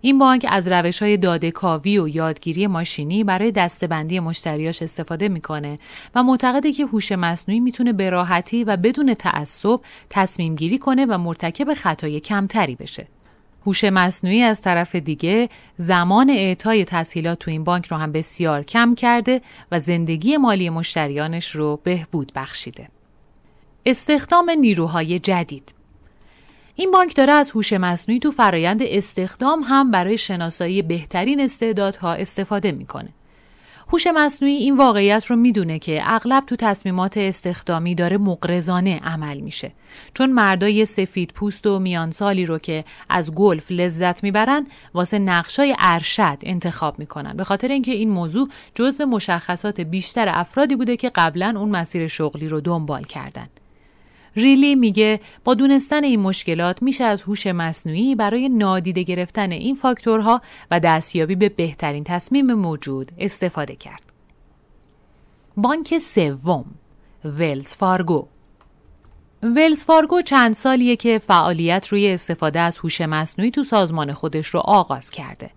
این 0.00 0.18
بانک 0.18 0.46
از 0.48 0.68
روش 0.68 1.02
های 1.02 1.16
داده 1.16 1.50
کاوی 1.50 1.98
و 1.98 2.08
یادگیری 2.08 2.66
ماشینی 2.66 3.24
برای 3.24 3.50
دستبندی 3.50 4.20
مشتریاش 4.20 4.82
استفاده 4.82 5.28
می‌کنه 5.28 5.78
و 6.14 6.22
معتقده 6.22 6.72
که 6.72 6.86
هوش 6.86 7.12
مصنوعی 7.12 7.60
می‌تونه 7.60 7.92
به 7.92 8.10
راحتی 8.10 8.64
و 8.64 8.76
بدون 8.76 9.14
تعصب 9.14 9.80
تصمیم 10.10 10.54
گیری 10.54 10.78
کنه 10.78 11.06
و 11.06 11.18
مرتکب 11.18 11.74
خطای 11.74 12.20
کمتری 12.20 12.74
بشه. 12.74 13.06
هوش 13.66 13.84
مصنوعی 13.84 14.42
از 14.42 14.62
طرف 14.62 14.94
دیگه 14.94 15.48
زمان 15.76 16.30
اعطای 16.30 16.84
تسهیلات 16.84 17.38
تو 17.38 17.50
این 17.50 17.64
بانک 17.64 17.86
رو 17.86 17.96
هم 17.96 18.12
بسیار 18.12 18.62
کم 18.62 18.94
کرده 18.94 19.40
و 19.72 19.78
زندگی 19.78 20.36
مالی 20.36 20.70
مشتریانش 20.70 21.50
رو 21.50 21.80
بهبود 21.84 22.32
بخشیده. 22.34 22.88
استخدام 23.86 24.50
نیروهای 24.50 25.18
جدید 25.18 25.74
این 26.76 26.90
بانک 26.90 27.16
داره 27.16 27.32
از 27.32 27.50
هوش 27.50 27.72
مصنوعی 27.72 28.20
تو 28.20 28.30
فرایند 28.30 28.82
استخدام 28.82 29.62
هم 29.62 29.90
برای 29.90 30.18
شناسایی 30.18 30.82
بهترین 30.82 31.40
استعدادها 31.40 32.12
استفاده 32.12 32.72
می‌کنه. 32.72 33.08
هوش 33.92 34.06
مصنوعی 34.06 34.54
این 34.54 34.76
واقعیت 34.76 35.26
رو 35.26 35.36
می‌دونه 35.36 35.78
که 35.78 36.02
اغلب 36.04 36.46
تو 36.46 36.56
تصمیمات 36.56 37.16
استخدامی 37.16 37.94
داره 37.94 38.18
مقرزانه 38.18 39.00
عمل 39.04 39.40
میشه. 39.40 39.72
چون 40.14 40.32
مردای 40.32 40.84
سفید 40.84 41.30
پوست 41.30 41.66
و 41.66 41.78
میانسالی 41.78 42.46
رو 42.46 42.58
که 42.58 42.84
از 43.08 43.32
گلف 43.32 43.70
لذت 43.70 44.22
می‌برن 44.22 44.66
واسه 44.94 45.18
نقشای 45.18 45.76
ارشد 45.78 46.38
انتخاب 46.42 46.98
می‌کنن. 46.98 47.36
به 47.36 47.44
خاطر 47.44 47.68
اینکه 47.68 47.92
این 47.92 48.10
موضوع 48.10 48.48
جزو 48.74 49.06
مشخصات 49.06 49.80
بیشتر 49.80 50.28
افرادی 50.28 50.76
بوده 50.76 50.96
که 50.96 51.10
قبلا 51.14 51.54
اون 51.56 51.68
مسیر 51.68 52.08
شغلی 52.08 52.48
رو 52.48 52.60
دنبال 52.60 53.02
کردن. 53.02 53.48
ریلی 54.36 54.74
میگه 54.74 55.20
با 55.44 55.54
دونستن 55.54 56.04
این 56.04 56.20
مشکلات 56.20 56.82
میشه 56.82 57.04
از 57.04 57.22
هوش 57.22 57.46
مصنوعی 57.46 58.14
برای 58.14 58.48
نادیده 58.48 59.02
گرفتن 59.02 59.52
این 59.52 59.74
فاکتورها 59.74 60.40
و 60.70 60.80
دستیابی 60.80 61.34
به 61.34 61.48
بهترین 61.48 62.04
تصمیم 62.04 62.52
موجود 62.52 63.12
استفاده 63.18 63.76
کرد. 63.76 64.02
بانک 65.56 65.98
سوم 65.98 66.64
Wells 67.24 67.74
Fargo 67.74 68.26
Wells 69.42 69.84
Fargo 69.84 70.22
چند 70.22 70.54
سالیه 70.54 70.96
که 70.96 71.18
فعالیت 71.18 71.88
روی 71.88 72.10
استفاده 72.10 72.60
از 72.60 72.78
هوش 72.78 73.00
مصنوعی 73.00 73.50
تو 73.50 73.62
سازمان 73.62 74.12
خودش 74.12 74.46
رو 74.46 74.60
آغاز 74.60 75.10
کرده. 75.10 75.50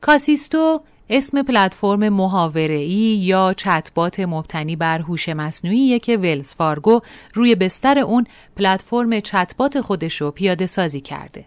Kasisto 0.00 0.80
اسم 1.14 1.42
پلتفرم 1.42 2.08
محاوره‌ای 2.08 3.16
یا 3.16 3.54
چتبات 3.56 4.20
مبتنی 4.20 4.76
بر 4.76 4.98
هوش 4.98 5.28
مصنوعی 5.28 5.98
که 5.98 6.16
Wells 6.16 6.54
Fargo 6.54 7.00
روی 7.34 7.54
بستر 7.54 7.98
اون 7.98 8.26
پلتفرم 8.56 9.20
چتبات 9.20 9.80
خودش 9.80 10.20
رو 10.20 10.30
پیاده 10.30 10.66
سازی 10.66 11.00
کرده. 11.00 11.44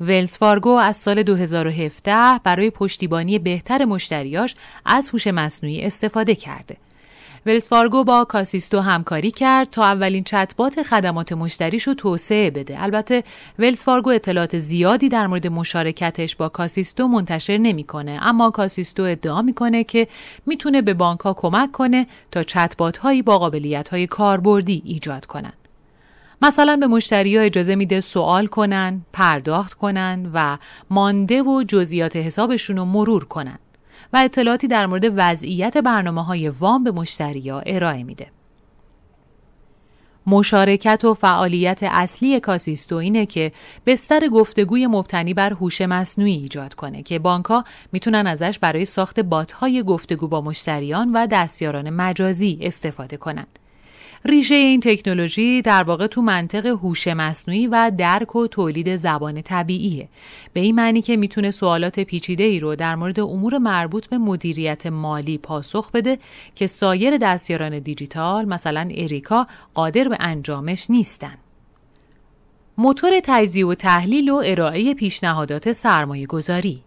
Wells 0.00 0.38
Fargo 0.38 0.70
از 0.70 0.96
سال 0.96 1.22
2017 1.22 2.40
برای 2.44 2.70
پشتیبانی 2.70 3.38
بهتر 3.38 3.84
مشتریاش 3.84 4.54
از 4.84 5.08
هوش 5.08 5.26
مصنوعی 5.26 5.82
استفاده 5.82 6.34
کرده. 6.34 6.76
Wells 7.46 7.68
Fargo 7.68 8.04
با 8.04 8.24
Kasisto 8.24 8.80
همکاری 8.80 9.30
کرد 9.30 9.70
تا 9.70 9.84
اولین 9.84 10.24
چتبات 10.24 10.82
خدمات 10.82 11.32
مشتریش 11.32 11.82
رو 11.82 11.94
توسعه 11.94 12.50
بده. 12.50 12.82
البته 12.82 13.24
Wells 13.58 13.84
Fargo 13.84 14.10
اطلاعات 14.10 14.58
زیادی 14.58 15.08
در 15.08 15.26
مورد 15.26 15.46
مشارکتش 15.46 16.36
با 16.36 16.48
Kasisto 16.48 17.08
منتشر 17.08 17.58
نمی‌کنه 17.58 18.18
اما 18.22 18.50
Kasisto 18.50 19.02
ادعا 19.02 19.42
می‌کنه 19.42 19.84
که 19.84 20.08
می‌تونه 20.46 20.82
به 20.82 20.94
بانک 20.94 21.20
ها 21.20 21.34
کمک 21.34 21.72
کنه 21.72 22.06
تا 22.30 22.42
چتبات 22.42 22.98
هایی 22.98 23.22
با 23.22 23.38
قابلیت 23.38 23.88
های 23.88 24.06
کاربردی 24.06 24.82
ایجاد 24.84 25.26
کنن. 25.26 25.52
مثلا 26.42 26.76
به 26.76 26.86
مشتری 26.86 27.36
ها 27.36 27.42
اجازه 27.42 27.74
میده 27.74 28.00
سوال 28.00 28.46
کنن، 28.46 29.00
پرداخت 29.12 29.74
کنن 29.74 30.30
و 30.34 30.58
مانده 30.90 31.42
و 31.42 31.62
جزئیات 31.62 32.16
حسابشون 32.16 32.76
رو 32.76 32.84
مرور 32.84 33.24
کنن. 33.24 33.58
و 34.14 34.16
اطلاعاتی 34.16 34.68
در 34.68 34.86
مورد 34.86 35.04
وضعیت 35.16 35.78
برنامه 35.78 36.24
های 36.24 36.48
وام 36.48 36.84
به 36.84 36.90
مشتریا 36.90 37.60
ارائه 37.60 38.02
میده. 38.02 38.26
مشارکت 40.26 41.04
و 41.04 41.14
فعالیت 41.14 41.80
اصلی 41.82 42.40
کاسیستو 42.40 42.96
اینه 42.96 43.26
که 43.26 43.52
بستر 43.86 44.28
گفتگوی 44.28 44.86
مبتنی 44.86 45.34
بر 45.34 45.52
هوش 45.52 45.80
مصنوعی 45.80 46.32
ایجاد 46.32 46.74
کنه 46.74 47.02
که 47.02 47.18
بانکها 47.18 47.64
می‌تونن 47.92 48.26
ازش 48.26 48.58
برای 48.58 48.84
ساخت 48.84 49.20
باتهای 49.20 49.82
گفتگو 49.82 50.28
با 50.28 50.40
مشتریان 50.40 51.12
و 51.12 51.26
دستیاران 51.26 51.90
مجازی 51.90 52.58
استفاده 52.62 53.16
کنند. 53.16 53.58
ریشه 54.26 54.54
این 54.54 54.80
تکنولوژی 54.80 55.62
در 55.62 55.82
واقع 55.82 56.06
تو 56.06 56.22
منطق 56.22 56.66
هوش 56.66 57.08
مصنوعی 57.08 57.66
و 57.66 57.92
درک 57.98 58.36
و 58.36 58.46
تولید 58.46 58.96
زبان 58.96 59.42
طبیعیه. 59.42 60.08
به 60.52 60.60
این 60.60 60.74
معنی 60.74 61.02
که 61.02 61.16
می‌تونه 61.16 61.50
سوالات 61.50 62.00
پیچیده 62.00 62.44
ای 62.44 62.60
رو 62.60 62.76
در 62.76 62.94
مورد 62.94 63.20
امور 63.20 63.58
مربوط 63.58 64.06
به 64.06 64.18
مدیریت 64.18 64.86
مالی 64.86 65.38
پاسخ 65.38 65.90
بده 65.90 66.18
که 66.54 66.66
سایر 66.66 67.16
دستیاران 67.16 67.78
دیجیتال 67.78 68.44
مثلا 68.44 68.88
اریکا 68.90 69.46
قادر 69.74 70.08
به 70.08 70.16
انجامش 70.20 70.90
نیستن. 70.90 71.34
موتور 72.78 73.12
تجزیه 73.24 73.66
و 73.66 73.74
تحلیل 73.74 74.30
و 74.30 74.42
ارائه 74.44 74.94
پیشنهادات 74.94 75.72
سرمایه 75.72 76.26
گذاری 76.26 76.83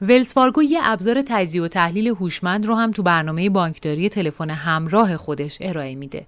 ولز 0.00 0.32
فارگو 0.32 0.62
یه 0.62 0.80
ابزار 0.82 1.22
تجزیه 1.26 1.62
و 1.62 1.68
تحلیل 1.68 2.08
هوشمند 2.08 2.66
رو 2.66 2.74
هم 2.74 2.90
تو 2.90 3.02
برنامه 3.02 3.50
بانکداری 3.50 4.08
تلفن 4.08 4.50
همراه 4.50 5.16
خودش 5.16 5.58
ارائه 5.60 5.94
میده. 5.94 6.26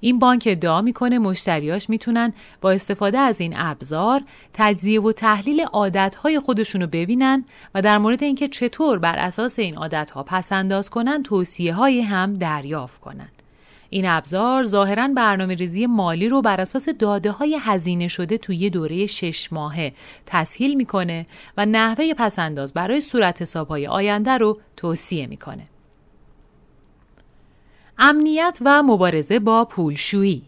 این 0.00 0.18
بانک 0.18 0.42
ادعا 0.46 0.82
می‌کنه 0.82 1.18
مشتریاش 1.18 1.90
می‌تونن 1.90 2.32
با 2.60 2.70
استفاده 2.70 3.18
از 3.18 3.40
این 3.40 3.54
ابزار 3.56 4.22
تجزیه 4.52 5.02
و 5.02 5.12
تحلیل 5.12 5.60
عادتهای 5.60 6.40
خودشونو 6.40 6.86
ببینن 6.86 7.44
و 7.74 7.82
در 7.82 7.98
مورد 7.98 8.22
اینکه 8.22 8.48
چطور 8.48 8.98
بر 8.98 9.18
اساس 9.18 9.58
این 9.58 9.76
عادتها 9.76 10.22
پس 10.22 10.52
انداز 10.52 10.90
کنن 10.90 11.22
توصیه 11.22 11.74
های 11.74 12.00
هم 12.00 12.34
دریافت 12.34 13.00
کنن. 13.00 13.28
این 13.90 14.06
ابزار 14.06 14.64
ظاهرا 14.64 15.08
برنامه 15.08 15.54
ریزی 15.54 15.86
مالی 15.86 16.28
رو 16.28 16.42
بر 16.42 16.60
اساس 16.60 16.88
داده 16.88 17.30
های 17.30 17.58
هزینه 17.60 18.08
شده 18.08 18.38
توی 18.38 18.70
دوره 18.70 19.06
شش 19.06 19.52
ماهه 19.52 19.92
تسهیل 20.26 20.74
می‌کنه 20.74 21.26
و 21.56 21.66
نحوه 21.66 22.14
پسنداز 22.14 22.72
برای 22.72 23.00
صورت 23.00 23.42
حساب 23.42 23.68
های 23.68 23.86
آینده 23.86 24.38
رو 24.38 24.60
توصیه 24.76 25.26
می‌کنه. 25.26 25.66
امنیت 27.98 28.58
و 28.64 28.82
مبارزه 28.82 29.38
با 29.38 29.64
پولشویی 29.64 30.47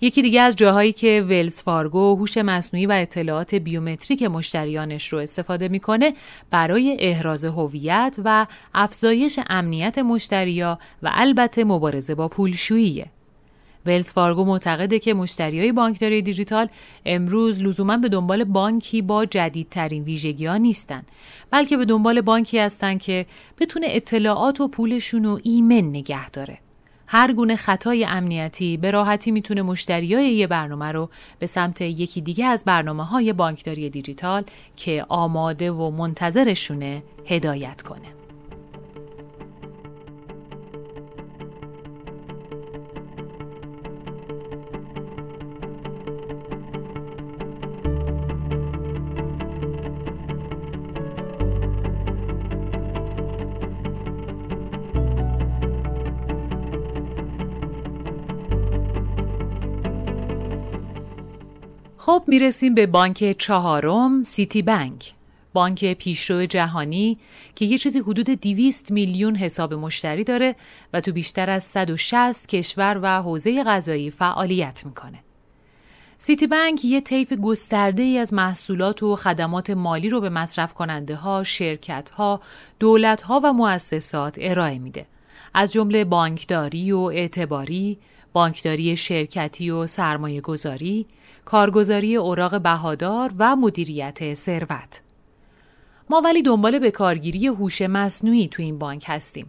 یکی 0.00 0.22
دیگه 0.22 0.40
از 0.40 0.56
جاهایی 0.56 0.92
که 0.92 1.24
ولز 1.28 1.62
فارگو 1.62 2.16
هوش 2.16 2.38
مصنوعی 2.38 2.86
و 2.86 2.92
اطلاعات 2.92 3.54
بیومتریک 3.54 4.22
مشتریانش 4.22 5.12
رو 5.12 5.18
استفاده 5.18 5.68
می‌کنه 5.68 6.14
برای 6.50 6.96
احراز 7.00 7.44
هویت 7.44 8.16
و 8.24 8.46
افزایش 8.74 9.40
امنیت 9.48 9.98
مشتریا 9.98 10.78
و 11.02 11.10
البته 11.14 11.64
مبارزه 11.64 12.14
با 12.14 12.28
پولشوییه. 12.28 13.06
ولز 13.86 14.12
فارگو 14.12 14.44
معتقده 14.44 14.98
که 14.98 15.14
مشتریای 15.14 15.72
بانکداری 15.72 16.22
دیجیتال 16.22 16.68
امروز 17.06 17.62
لزوما 17.62 17.96
به 17.96 18.08
دنبال 18.08 18.44
بانکی 18.44 19.02
با 19.02 19.24
جدیدترین 19.24 20.04
ویژگی 20.04 20.46
ها 20.46 20.56
نیستن 20.56 21.02
بلکه 21.50 21.76
به 21.76 21.84
دنبال 21.84 22.20
بانکی 22.20 22.58
هستن 22.58 22.98
که 22.98 23.26
بتونه 23.58 23.86
اطلاعات 23.90 24.60
و 24.60 24.68
پولشون 24.68 25.24
رو 25.24 25.40
ایمن 25.42 25.88
نگه 25.88 26.30
داره. 26.30 26.58
هر 27.12 27.32
گونه 27.32 27.56
خطای 27.56 28.04
امنیتی 28.04 28.76
به 28.76 28.90
راحتی 28.90 29.30
می‌تونه 29.30 29.62
مشتریای 29.62 30.32
یه 30.32 30.46
برنامه 30.46 30.92
رو 30.92 31.10
به 31.38 31.46
سمت 31.46 31.80
یکی 31.80 32.20
دیگه 32.20 32.46
از 32.46 32.64
برنامه 32.64 33.04
های 33.04 33.32
بانکداری 33.32 33.90
دیجیتال 33.90 34.44
که 34.76 35.06
آماده 35.08 35.70
و 35.70 35.90
منتظرشونه 35.90 37.02
هدایت 37.26 37.82
کنه. 37.82 38.19
می‌رسیم 62.30 62.74
به 62.74 62.86
بانک 62.86 63.38
چهارم 63.38 64.22
سیتی 64.22 64.62
بانک 64.62 65.12
بانک 65.52 65.94
پیشرو 65.94 66.46
جهانی 66.46 67.16
که 67.54 67.64
یه 67.64 67.78
چیزی 67.78 67.98
حدود 67.98 68.30
200 68.30 68.90
میلیون 68.90 69.36
حساب 69.36 69.74
مشتری 69.74 70.24
داره 70.24 70.56
و 70.92 71.00
تو 71.00 71.12
بیشتر 71.12 71.50
از 71.50 71.64
160 71.64 72.46
کشور 72.46 72.98
و 73.02 73.22
حوزه 73.22 73.64
غذایی 73.64 74.10
فعالیت 74.10 74.86
می‌کنه. 74.86 75.18
سیتی 76.18 76.46
بانک 76.46 76.84
یه 76.84 77.00
طیف 77.00 77.32
گسترده 77.32 78.02
ای 78.02 78.18
از 78.18 78.34
محصولات 78.34 79.02
و 79.02 79.16
خدمات 79.16 79.70
مالی 79.70 80.08
رو 80.08 80.20
به 80.20 80.28
مصرف 80.28 80.74
کننده 80.74 81.14
ها، 81.14 81.42
شرکت 81.42 82.10
ها، 82.10 82.40
دولت 82.78 83.22
ها 83.22 83.40
و 83.44 83.52
مؤسسات 83.52 84.36
ارائه 84.40 84.78
میده. 84.78 85.06
از 85.54 85.72
جمله 85.72 86.04
بانکداری 86.04 86.92
و 86.92 86.98
اعتباری، 86.98 87.98
بانکداری 88.32 88.96
شرکتی 88.96 89.70
و 89.70 89.86
سرمایه 89.86 90.40
گذاری، 90.40 91.06
کارگزاری 91.50 92.16
اوراق 92.16 92.60
بهادار 92.60 93.32
و 93.38 93.56
مدیریت 93.56 94.34
ثروت. 94.34 95.00
ما 96.10 96.20
ولی 96.20 96.42
دنبال 96.42 96.78
به 96.78 96.90
کارگیری 96.90 97.46
هوش 97.46 97.82
مصنوعی 97.82 98.48
تو 98.48 98.62
این 98.62 98.78
بانک 98.78 99.04
هستیم. 99.06 99.46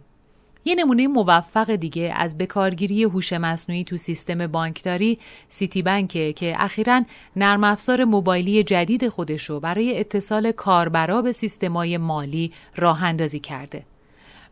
یه 0.64 0.74
نمونه 0.74 1.06
موفق 1.06 1.74
دیگه 1.74 2.12
از 2.16 2.38
بکارگیری 2.38 3.04
هوش 3.04 3.32
مصنوعی 3.32 3.84
تو 3.84 3.96
سیستم 3.96 4.46
بانکداری 4.46 5.18
سیتی 5.48 5.82
بانکه 5.82 6.32
که 6.32 6.54
اخیرا 6.58 7.02
نرم 7.36 7.64
افزار 7.64 8.04
موبایلی 8.04 8.64
جدید 8.64 9.08
خودش 9.08 9.50
رو 9.50 9.60
برای 9.60 10.00
اتصال 10.00 10.52
کاربرا 10.52 11.22
به 11.22 11.32
سیستمای 11.32 11.98
مالی 11.98 12.52
راه 12.76 13.04
اندازی 13.04 13.40
کرده. 13.40 13.82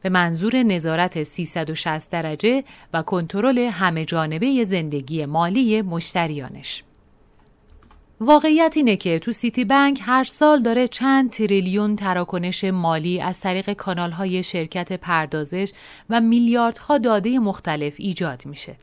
به 0.02 0.08
منظور 0.08 0.62
نظارت 0.62 1.22
360 1.22 2.10
درجه 2.10 2.64
و 2.94 3.02
کنترل 3.02 3.58
همه 3.58 4.04
جانبه 4.04 4.64
زندگی 4.64 5.26
مالی 5.26 5.82
مشتریانش. 5.82 6.82
واقعیت 8.22 8.72
اینه 8.76 8.96
که 8.96 9.18
تو 9.18 9.32
سیتی 9.32 9.64
بنک 9.64 10.00
هر 10.02 10.24
سال 10.24 10.62
داره 10.62 10.88
چند 10.88 11.30
تریلیون 11.30 11.96
تراکنش 11.96 12.64
مالی 12.64 13.20
از 13.20 13.40
طریق 13.40 13.72
کانالهای 13.72 14.42
شرکت 14.42 14.92
پردازش 14.92 15.72
و 16.10 16.20
میلیاردها 16.20 16.98
داده 16.98 17.38
مختلف 17.38 17.94
ایجاد 17.98 18.46
میشه. 18.46 18.76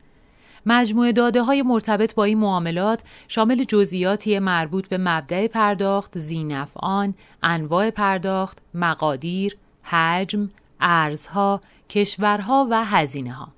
مجموعه 0.66 1.12
داده 1.12 1.42
های 1.42 1.62
مرتبط 1.62 2.14
با 2.14 2.24
این 2.24 2.38
معاملات 2.38 3.02
شامل 3.28 3.64
جزئیاتی 3.64 4.38
مربوط 4.38 4.88
به 4.88 4.98
مبدع 4.98 5.46
پرداخت، 5.46 6.18
زینفعان، 6.18 7.14
انواع 7.42 7.90
پرداخت، 7.90 8.58
مقادیر، 8.74 9.56
حجم، 9.82 10.50
ارزها، 10.80 11.60
کشورها 11.88 12.66
و 12.70 12.84
هزینه 12.84 13.32
ها. 13.32 13.57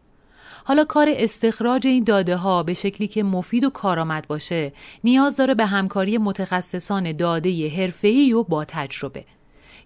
حالا 0.65 0.85
کار 0.85 1.09
استخراج 1.11 1.87
این 1.87 2.05
داده 2.05 2.37
ها 2.37 2.63
به 2.63 2.75
شکلی 2.75 3.09
که 3.09 3.23
مفید 3.23 3.65
و 3.65 3.71
کارآمد 3.71 4.27
باشه 4.27 4.73
نیاز 5.05 5.37
داره 5.37 5.55
به 5.55 5.67
همکاری 5.67 6.19
متخصصان 6.19 7.13
داده 7.13 7.69
حرفه‌ای 7.69 8.33
و 8.33 8.43
با 8.43 8.65
تجربه. 8.65 9.25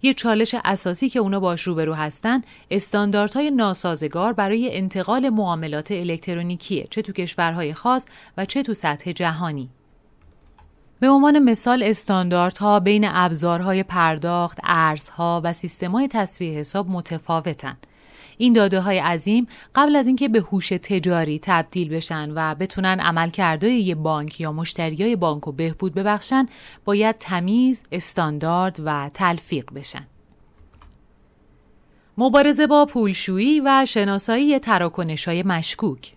یه 0.03 0.15
چالش 0.15 0.55
اساسی 0.65 1.09
که 1.09 1.19
اونا 1.19 1.41
باش 1.41 1.63
روبرو 1.63 1.95
هستن 1.95 2.41
استانداردهای 2.71 3.51
ناسازگار 3.51 4.33
برای 4.33 4.77
انتقال 4.77 5.29
معاملات 5.29 5.91
الکترونیکیه 5.91 6.87
چه 6.91 7.03
تو 7.03 7.13
کشورهای 7.13 7.75
خاص 7.75 8.07
و 8.37 8.45
چه 8.45 8.63
تو 8.63 8.75
سطح 8.75 9.13
جهانی. 9.13 9.71
به 11.01 11.09
عنوان 11.09 11.39
مثال 11.39 11.83
استانداردها 11.83 12.81
بین 12.81 13.05
ابزارهای 13.09 13.83
پرداخت، 13.83 14.59
ارزها 14.63 15.41
و 15.45 15.53
سیستم‌های 15.53 16.09
تصفیه 16.09 16.59
حساب 16.59 16.89
متفاوتند. 16.89 17.87
این 18.39 18.53
داده 18.53 18.81
های 18.81 18.99
عظیم 18.99 19.47
قبل 19.75 19.97
از 19.97 20.07
اینکه 20.07 20.29
به 20.29 20.41
هوش 20.41 20.69
تجاری 20.69 21.39
تبدیل 21.43 21.89
بشن 21.89 22.33
و 22.35 22.55
بتونن 22.55 23.01
عملکردهای 23.01 23.81
یه 23.81 23.95
بانک 23.95 24.41
یا 24.41 24.53
مشتریای 24.53 25.17
بانک 25.17 25.43
رو 25.43 25.53
بهبود 25.53 25.95
ببخشن 25.95 26.47
باید 26.85 27.17
تمیز، 27.19 27.83
استاندارد 27.93 28.81
و 28.85 29.11
تلفیق 29.15 29.73
بشن. 29.75 30.07
مبارزه 32.19 32.67
با 32.67 32.87
پولشویی 32.87 33.61
و 33.61 33.87
شناسایی 33.89 34.59
تراکنش 34.59 35.29
های 35.29 35.43
مشکوک 35.43 36.14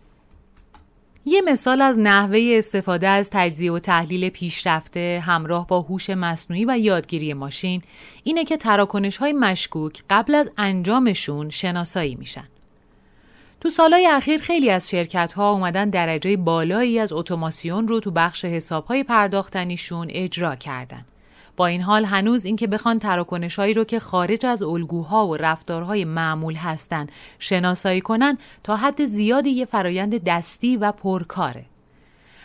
یه 1.29 1.41
مثال 1.41 1.81
از 1.81 1.99
نحوه 1.99 2.53
استفاده 2.57 3.07
از 3.07 3.29
تجزیه 3.31 3.71
و 3.71 3.79
تحلیل 3.79 4.29
پیشرفته 4.29 5.23
همراه 5.25 5.67
با 5.67 5.81
هوش 5.81 6.09
مصنوعی 6.09 6.65
و 6.65 6.77
یادگیری 6.77 7.33
ماشین 7.33 7.81
اینه 8.23 8.45
که 8.45 8.57
تراکنش 8.57 9.17
های 9.17 9.33
مشکوک 9.33 10.03
قبل 10.09 10.35
از 10.35 10.49
انجامشون 10.57 11.49
شناسایی 11.49 12.15
میشن. 12.15 12.47
تو 13.61 13.69
سالهای 13.69 14.07
اخیر 14.07 14.41
خیلی 14.41 14.69
از 14.69 14.89
شرکت 14.89 15.33
ها 15.33 15.51
اومدن 15.51 15.89
درجه 15.89 16.37
بالایی 16.37 16.99
از 16.99 17.13
اتوماسیون 17.13 17.87
رو 17.87 17.99
تو 17.99 18.11
بخش 18.11 18.45
حساب 18.45 18.85
های 18.85 19.03
پرداختنیشون 19.03 20.07
اجرا 20.11 20.55
کردن. 20.55 21.05
با 21.57 21.67
این 21.67 21.81
حال 21.81 22.05
هنوز 22.05 22.45
اینکه 22.45 22.67
بخوان 22.67 22.99
تراکنشهایی 22.99 23.73
رو 23.73 23.83
که 23.83 23.99
خارج 23.99 24.45
از 24.45 24.63
الگوها 24.63 25.27
و 25.27 25.37
رفتارهای 25.37 26.05
معمول 26.05 26.55
هستند 26.55 27.11
شناسایی 27.39 28.01
کنن 28.01 28.37
تا 28.63 28.75
حد 28.75 29.05
زیادی 29.05 29.49
یه 29.49 29.65
فرایند 29.65 30.23
دستی 30.23 30.77
و 30.77 30.91
پرکاره. 30.91 31.65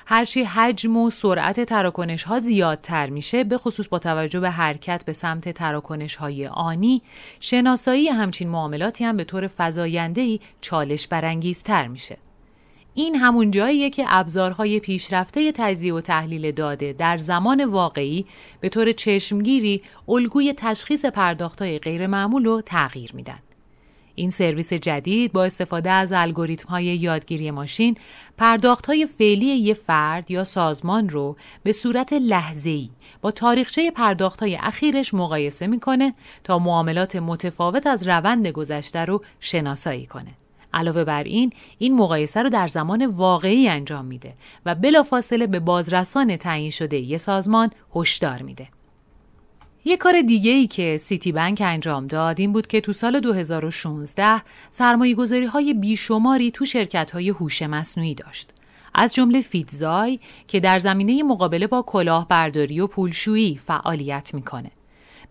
هرچی 0.06 0.42
حجم 0.42 0.96
و 0.96 1.10
سرعت 1.10 1.60
تراکنش 1.60 2.22
ها 2.22 2.38
زیادتر 2.38 3.10
میشه 3.10 3.44
به 3.44 3.58
خصوص 3.58 3.88
با 3.88 3.98
توجه 3.98 4.40
به 4.40 4.50
حرکت 4.50 5.04
به 5.04 5.12
سمت 5.12 5.48
تراکنش 5.48 6.16
های 6.16 6.46
آنی 6.46 7.02
شناسایی 7.40 8.08
همچین 8.08 8.48
معاملاتی 8.48 9.04
هم 9.04 9.16
به 9.16 9.24
طور 9.24 9.50
فزاینده‌ای 9.58 10.40
چالش 10.60 11.06
برانگیزتر 11.06 11.86
میشه. 11.86 12.16
این 12.94 13.14
همون 13.14 13.50
جاییه 13.50 13.90
که 13.90 14.04
ابزارهای 14.08 14.80
پیشرفته 14.80 15.52
تجزیه 15.52 15.94
و 15.94 16.00
تحلیل 16.00 16.52
داده 16.52 16.92
در 16.92 17.18
زمان 17.18 17.64
واقعی 17.64 18.26
به 18.60 18.68
طور 18.68 18.92
چشمگیری 18.92 19.82
الگوی 20.08 20.54
تشخیص 20.56 21.04
پرداختهای 21.04 21.78
غیرمعمول 21.78 22.44
رو 22.44 22.60
تغییر 22.66 23.10
میدن. 23.14 23.38
این 24.14 24.30
سرویس 24.30 24.72
جدید 24.72 25.32
با 25.32 25.44
استفاده 25.44 25.90
از 25.90 26.12
الگوریتم 26.12 26.68
های 26.68 26.84
یادگیری 26.84 27.50
ماشین 27.50 27.96
پرداخت 28.38 28.86
های 28.86 29.06
فعلی 29.06 29.46
یه 29.46 29.74
فرد 29.74 30.30
یا 30.30 30.44
سازمان 30.44 31.08
رو 31.08 31.36
به 31.62 31.72
صورت 31.72 32.12
لحظه‌ای 32.12 32.90
با 33.20 33.30
تاریخچه 33.30 33.90
پرداخت 33.90 34.40
های 34.40 34.58
اخیرش 34.60 35.14
مقایسه 35.14 35.66
می‌کنه 35.66 36.14
تا 36.44 36.58
معاملات 36.58 37.16
متفاوت 37.16 37.86
از 37.86 38.08
روند 38.08 38.48
گذشته 38.48 39.04
رو 39.04 39.22
شناسایی 39.40 40.06
کنه. 40.06 40.41
علاوه 40.74 41.04
بر 41.04 41.22
این 41.22 41.52
این 41.78 41.94
مقایسه 41.94 42.42
رو 42.42 42.48
در 42.48 42.68
زمان 42.68 43.06
واقعی 43.06 43.68
انجام 43.68 44.04
میده 44.04 44.34
و 44.66 44.74
بلافاصله 44.74 45.46
به 45.46 45.60
بازرسان 45.60 46.36
تعیین 46.36 46.70
شده 46.70 46.98
یه 46.98 47.18
سازمان 47.18 47.70
هشدار 47.94 48.42
میده 48.42 48.68
یه 49.84 49.96
کار 49.96 50.22
دیگه 50.22 50.50
ای 50.50 50.66
که 50.66 50.96
سیتی 50.96 51.32
بنک 51.32 51.62
انجام 51.64 52.06
داد 52.06 52.40
این 52.40 52.52
بود 52.52 52.66
که 52.66 52.80
تو 52.80 52.92
سال 52.92 53.20
2016 53.20 54.42
سرمایه 54.70 55.14
گذاری 55.14 55.46
های 55.46 55.74
بیشماری 55.74 56.50
تو 56.50 56.64
شرکت 56.64 57.10
های 57.10 57.28
هوش 57.28 57.62
مصنوعی 57.62 58.14
داشت. 58.14 58.50
از 58.94 59.14
جمله 59.14 59.40
فیتزای 59.40 60.20
که 60.48 60.60
در 60.60 60.78
زمینه 60.78 61.22
مقابله 61.22 61.66
با 61.66 61.82
کلاهبرداری 61.82 62.80
و 62.80 62.86
پولشویی 62.86 63.56
فعالیت 63.56 64.34
می‌کنه. 64.34 64.70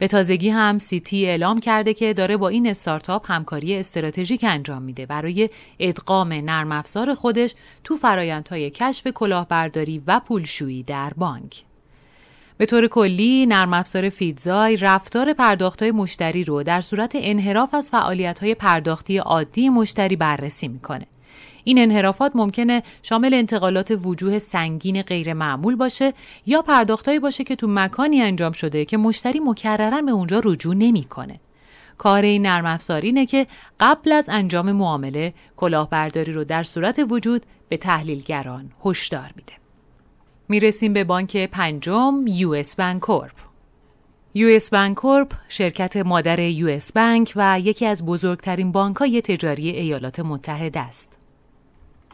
به 0.02 0.08
تازگی 0.08 0.50
هم 0.50 0.78
سیتی 0.78 1.26
اعلام 1.26 1.60
کرده 1.60 1.94
که 1.94 2.14
داره 2.14 2.38
با 2.38 2.48
این 2.48 2.68
استارتاپ 2.68 3.32
همکاری 3.32 3.76
استراتژیک 3.76 4.46
انجام 4.48 4.82
میده 4.82 5.06
برای 5.06 5.50
ادغام 5.80 6.34
نرم 6.34 6.72
افزار 6.72 7.14
خودش 7.14 7.56
تو 7.84 7.96
فرایندهای 7.96 8.70
کشف 8.70 9.08
کلاهبرداری 9.08 10.02
و 10.08 10.20
پولشویی 10.20 10.84
در 10.84 11.14
بانک. 11.18 11.64
به 12.58 12.66
طور 12.66 12.88
کلی 12.88 13.46
نرم 13.46 13.74
افزار 13.74 14.10
فیدزای 14.10 14.78
رفتار 14.78 15.34
پرداختهای 15.34 15.92
مشتری 15.92 16.44
رو 16.44 16.64
در 16.64 16.82
صورت 16.82 17.12
انحراف 17.16 17.74
از 17.74 17.90
فعالیت‌های 17.90 18.56
پرداختی 18.56 19.18
عادی 19.18 19.70
مشتری 19.70 20.16
بررسی 20.16 20.68
می‌کنه. 20.68 21.08
این 21.64 21.80
انحرافات 21.80 22.32
ممکنه 22.36 22.84
شامل 23.04 23.34
انتقالات 23.34 23.98
وجوه 24.06 24.40
سنگین 24.40 25.02
غیر 25.02 25.34
معمول 25.34 25.76
باشه 25.76 26.14
یا 26.46 26.62
پرداختایی 26.62 27.20
باشه 27.20 27.44
که 27.44 27.56
تو 27.56 27.68
مکانی 27.70 28.22
انجام 28.22 28.52
شده 28.52 28.86
که 28.86 28.98
مشتری 28.98 29.40
مکررن 29.40 30.06
به 30.06 30.12
اونجا 30.12 30.42
رجوع 30.46 30.76
نمی‌کنه. 30.76 31.40
کار 31.98 32.22
این 32.22 32.46
نرم 32.46 32.66
افزار 32.66 33.02
اینه 33.02 33.26
که 33.26 33.48
قبل 33.80 34.12
از 34.12 34.30
انجام 34.30 34.72
معامله 34.72 35.34
کلاهبرداری 35.58 36.32
رو 36.32 36.44
در 36.44 36.64
صورت 36.64 37.06
وجود 37.10 37.46
به 37.70 37.78
تحلیلگران 37.78 38.72
هشدار 38.86 39.32
میده. 39.36 39.54
می‌رسیم 40.50 40.94
به 40.94 41.04
بانک 41.04 41.38
پنجم 41.38 42.24
U.S. 42.28 42.76
Bancorp. 42.76 43.36
U.S. 44.34 44.74
Bancorp 44.74 45.34
شرکت 45.50 45.98
مادر 45.98 46.40
U.S. 46.40 46.92
Bank 46.94 47.34
و 47.36 47.60
یکی 47.60 47.86
از 47.86 48.06
بزرگترین 48.06 48.72
بانک‌های 48.72 49.22
تجاری 49.22 49.70
ایالات 49.70 50.20
متحده 50.20 50.80
است. 50.80 51.11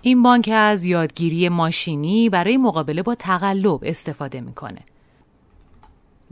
این 0.02 0.24
بانک 0.24 0.50
از 0.54 0.84
یادگیری 0.84 1.50
ماشینی 1.50 2.30
برای 2.30 2.58
مقابله 2.58 3.04
با 3.04 3.16
تقلب 3.16 3.80
استفاده 3.84 4.42
می‌کنه. 4.42 4.82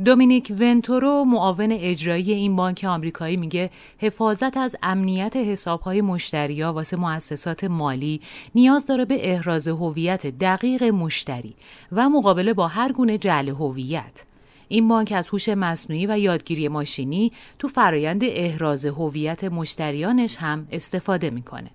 دومینیک 0.05 0.53
ونتورو 0.59 1.23
معاون 1.23 1.71
اجرایی 1.71 2.33
این 2.33 2.55
بانک 2.55 2.85
آمریکایی 2.89 3.37
میگه 3.37 3.69
حفاظت 3.97 4.57
از 4.57 4.75
امنیت 4.83 5.35
حسابهای 5.35 6.01
مشتریا 6.01 6.73
واسه 6.73 6.97
مؤسسات 6.97 7.63
مالی 7.63 8.21
نیاز 8.55 8.87
داره 8.87 9.05
به 9.05 9.31
احراز 9.31 9.67
هویت 9.67 10.27
دقیق 10.27 10.83
مشتری 10.83 11.55
و 11.91 12.09
مقابله 12.09 12.53
با 12.53 12.67
هر 12.67 12.91
گونه 12.91 13.17
جعل 13.17 13.49
هویت. 13.49 14.23
این 14.67 14.87
بانک 14.87 15.13
از 15.15 15.27
هوش 15.27 15.49
مصنوعی 15.49 16.05
و 16.05 16.19
یادگیری 16.19 16.67
ماشینی 16.67 17.31
تو 17.59 17.67
فرایند 17.67 18.21
احراز 18.23 18.85
هویت 18.85 19.43
مشتریانش 19.43 20.37
هم 20.37 20.67
استفاده 20.71 21.29
می‌کنه. 21.29 21.69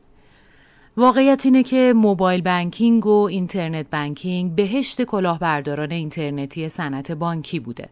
واقعیت 1.00 1.42
اینه 1.44 1.62
که 1.62 1.92
موبایل 1.96 2.42
بانکینگ 2.42 3.06
و 3.06 3.10
اینترنت 3.10 3.86
بانکینگ 3.90 4.54
بهشت 4.54 5.02
کلاهبرداران 5.02 5.90
اینترنتی 5.90 6.68
صنعت 6.68 7.12
بانکی 7.12 7.60
بوده. 7.60 7.88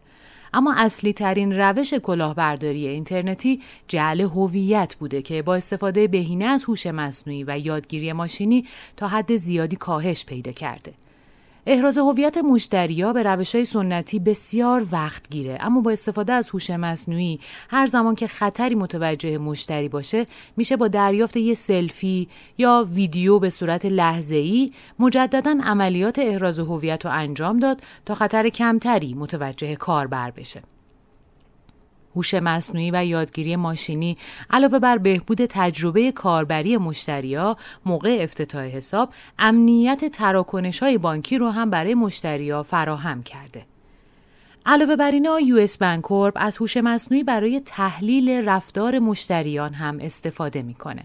اما 0.53 0.73
اصلی 0.77 1.13
ترین 1.13 1.59
روش 1.59 1.93
کلاهبرداری 1.93 2.87
اینترنتی 2.87 3.61
جعل 3.87 4.21
هویت 4.21 4.95
بوده 4.95 5.21
که 5.21 5.41
با 5.41 5.55
استفاده 5.55 6.07
بهینه 6.07 6.45
از 6.45 6.63
هوش 6.63 6.87
مصنوعی 6.87 7.43
و 7.43 7.57
یادگیری 7.57 8.13
ماشینی 8.13 8.65
تا 8.97 9.07
حد 9.07 9.35
زیادی 9.35 9.75
کاهش 9.75 10.25
پیدا 10.25 10.51
کرده. 10.51 10.93
احراز 11.71 11.97
هویت 11.97 12.37
مشتریا 12.37 13.13
به 13.13 13.23
روش 13.23 13.55
های 13.55 13.65
سنتی 13.65 14.19
بسیار 14.19 14.85
وقت 14.91 15.29
گیره. 15.29 15.57
اما 15.61 15.81
با 15.81 15.91
استفاده 15.91 16.33
از 16.33 16.49
هوش 16.49 16.69
مصنوعی 16.69 17.39
هر 17.69 17.85
زمان 17.85 18.15
که 18.15 18.27
خطری 18.27 18.75
متوجه 18.75 19.37
مشتری 19.37 19.89
باشه 19.89 20.25
میشه 20.57 20.77
با 20.77 20.87
دریافت 20.87 21.37
یه 21.37 21.53
سلفی 21.53 22.27
یا 22.57 22.87
ویدیو 22.93 23.39
به 23.39 23.49
صورت 23.49 23.85
لحظه 23.85 24.35
ای 24.35 24.71
مجددا 24.99 25.59
عملیات 25.63 26.19
احراز 26.19 26.59
هویت 26.59 27.05
رو 27.05 27.11
انجام 27.11 27.59
داد 27.59 27.81
تا 28.05 28.15
خطر 28.15 28.49
کمتری 28.49 29.13
متوجه 29.13 29.75
کاربر 29.75 30.31
بشه. 30.31 30.61
هوش 32.15 32.33
مصنوعی 32.33 32.91
و 32.91 33.05
یادگیری 33.05 33.55
ماشینی 33.55 34.15
علاوه 34.49 34.79
بر 34.79 34.97
بهبود 34.97 35.45
تجربه 35.45 36.11
کاربری 36.11 36.77
مشتریا 36.77 37.57
موقع 37.85 38.19
افتتاح 38.21 38.65
حساب 38.65 39.13
امنیت 39.39 40.05
تراکنش 40.05 40.79
های 40.79 40.97
بانکی 40.97 41.37
رو 41.37 41.49
هم 41.49 41.69
برای 41.69 41.93
مشتریا 41.93 42.63
فراهم 42.63 43.23
کرده. 43.23 43.65
علاوه 44.65 44.95
بر 44.95 45.11
اینا 45.11 45.39
یو 45.39 45.57
اس 45.57 45.77
بانکورپ 45.77 46.33
از 46.35 46.57
هوش 46.57 46.77
مصنوعی 46.77 47.23
برای 47.23 47.59
تحلیل 47.59 48.49
رفتار 48.49 48.99
مشتریان 48.99 49.73
هم 49.73 49.97
استفاده 50.01 50.61
می‌کنه. 50.61 51.03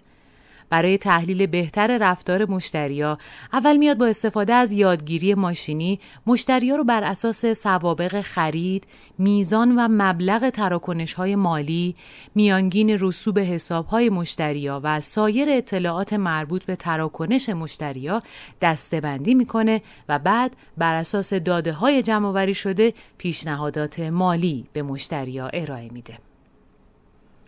برای 0.71 0.99
تحلیل 0.99 1.47
بهتر 1.47 1.99
رفتار 1.99 2.51
مشتریا 2.51 3.19
اول 3.53 3.77
میاد 3.77 3.99
با 3.99 4.07
استفاده 4.07 4.55
از 4.55 4.73
یادگیری 4.73 5.35
ماشینی 5.35 6.01
مشتریا 6.27 6.77
رو 6.77 6.85
بر 6.85 7.05
اساس 7.05 7.47
سوابق 7.47 8.21
خرید، 8.21 8.87
میزان 9.19 9.79
و 9.79 9.89
مبلغ 9.91 10.51
تراکنش 10.51 11.15
های 11.15 11.37
مالی، 11.37 11.95
میانگین 12.35 12.91
رسوب 12.91 13.39
حساب 13.39 13.87
های 13.87 14.11
مشتریا 14.11 14.81
و 14.85 15.01
سایر 15.01 15.51
اطلاعات 15.51 16.13
مربوط 16.13 16.65
به 16.65 16.77
تراکنش 16.77 17.49
مشتریا 17.49 18.23
دستبندی 18.61 19.35
می‌کنه 19.35 19.83
و 20.09 20.19
بعد 20.19 20.57
بر 20.77 20.95
اساس 20.95 21.35
داده 21.35 21.73
های 21.73 22.03
جمع 22.03 22.53
شده 22.53 22.93
پیشنهادات 23.19 24.01
مالی 24.01 24.67
به 24.73 24.83
مشتریا 24.83 25.49
ارائه 25.49 25.93
میده. 25.93 26.24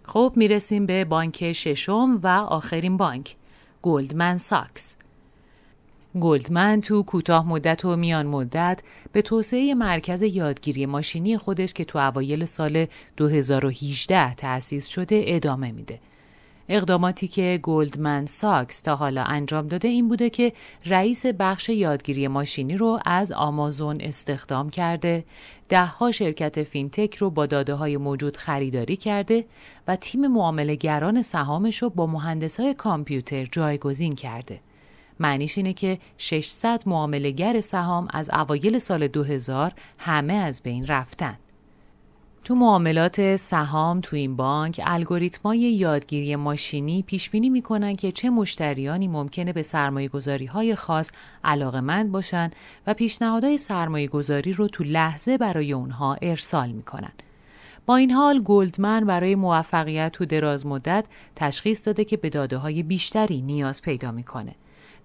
خب 0.06 0.32
می‌رسیم 0.36 0.86
به 0.86 1.04
بانک 1.04 1.52
ششم 1.52 2.20
و 2.22 2.26
آخرین 2.28 2.96
بانک 2.96 3.36
گلدمن 3.82 4.36
ساکس 4.36 4.96
گلدمن 6.20 6.80
تو 6.80 7.02
کوتاه 7.02 7.48
مدت 7.48 7.84
و 7.84 7.96
میان 7.96 8.26
مدت 8.26 8.82
به 9.12 9.22
توسعه 9.22 9.74
مرکز 9.74 10.22
یادگیری 10.22 10.86
ماشینی 10.86 11.38
خودش 11.38 11.72
که 11.72 11.84
تو 11.84 11.98
اوایل 11.98 12.44
سال 12.44 12.86
2018 13.16 14.34
تأسیس 14.34 14.88
شده 14.88 15.24
ادامه 15.26 15.72
میده. 15.72 15.98
اقداماتی 16.68 17.28
که 17.28 17.60
Goldman 17.62 18.26
Sachs 18.26 18.80
تا 18.80 18.96
حالا 18.96 19.22
انجام 19.22 19.68
داده 19.68 19.88
این 19.88 20.08
بوده 20.08 20.30
که 20.30 20.52
رئیس 20.86 21.26
بخش 21.26 21.68
یادگیری 21.68 22.28
ماشینی 22.28 22.76
رو 22.76 22.98
از 23.04 23.32
آمازون 23.32 23.96
استخدام 24.00 24.70
کرده، 24.70 25.24
دهها 25.68 26.10
شرکت 26.10 26.62
fintech 26.62 27.16
رو 27.16 27.30
با 27.30 27.46
داده 27.46 27.74
های 27.74 27.96
موجود 27.96 28.36
خریداری 28.36 28.96
کرده 28.96 29.44
و 29.88 29.96
تیم 29.96 30.26
معامله‌گران 30.26 31.22
سهامش 31.22 31.82
رو 31.82 31.90
با 31.90 32.06
مهندس 32.06 32.60
های 32.60 32.74
کامپیوتر 32.74 33.44
جایگزین 33.44 34.14
کرده. 34.14 34.60
معنیش 35.20 35.58
اینه 35.58 35.72
که 35.72 35.98
600 36.18 36.82
معاملهگر 36.86 37.60
سهام 37.60 38.08
از 38.10 38.30
اوایل 38.30 38.78
سال 38.78 39.08
2000 39.08 39.72
همه 39.98 40.34
از 40.34 40.62
بین 40.62 40.86
رفتن. 40.86 41.38
تو 42.46 42.54
معاملات 42.54 43.36
سهام 43.36 44.00
تو 44.00 44.16
این 44.16 44.36
بانک 44.36 44.80
الگوریتمای 44.84 45.58
یادگیری 45.58 46.36
ماشینی 46.36 47.02
پیش 47.02 47.30
بینی 47.30 47.50
می‌کنن 47.50 47.96
که 47.96 48.12
چه 48.12 48.30
مشتریانی 48.30 49.08
ممکنه 49.08 49.52
به 49.52 49.62
سرمایه 49.62 50.08
گذاری 50.08 50.46
های 50.46 50.74
خاص 50.74 51.10
علاقمند 51.44 52.12
باشن 52.12 52.50
و 52.86 52.94
پیشنهادهای 52.94 53.58
سرمایه 53.58 54.08
گذاری 54.08 54.52
رو 54.52 54.68
تو 54.68 54.84
لحظه 54.84 55.38
برای 55.38 55.72
اونها 55.72 56.16
ارسال 56.22 56.70
می‌کنن. 56.70 57.12
با 57.86 57.96
این 57.96 58.10
حال 58.10 58.42
گلدمن 58.42 59.04
برای 59.04 59.34
موفقیت 59.34 60.12
تو 60.12 60.24
دراز 60.24 60.66
مدت 60.66 61.04
تشخیص 61.36 61.86
داده 61.86 62.04
که 62.04 62.16
به 62.16 62.30
داده 62.30 62.56
های 62.56 62.82
بیشتری 62.82 63.40
نیاز 63.40 63.82
پیدا 63.82 64.12
می‌کنه. 64.12 64.54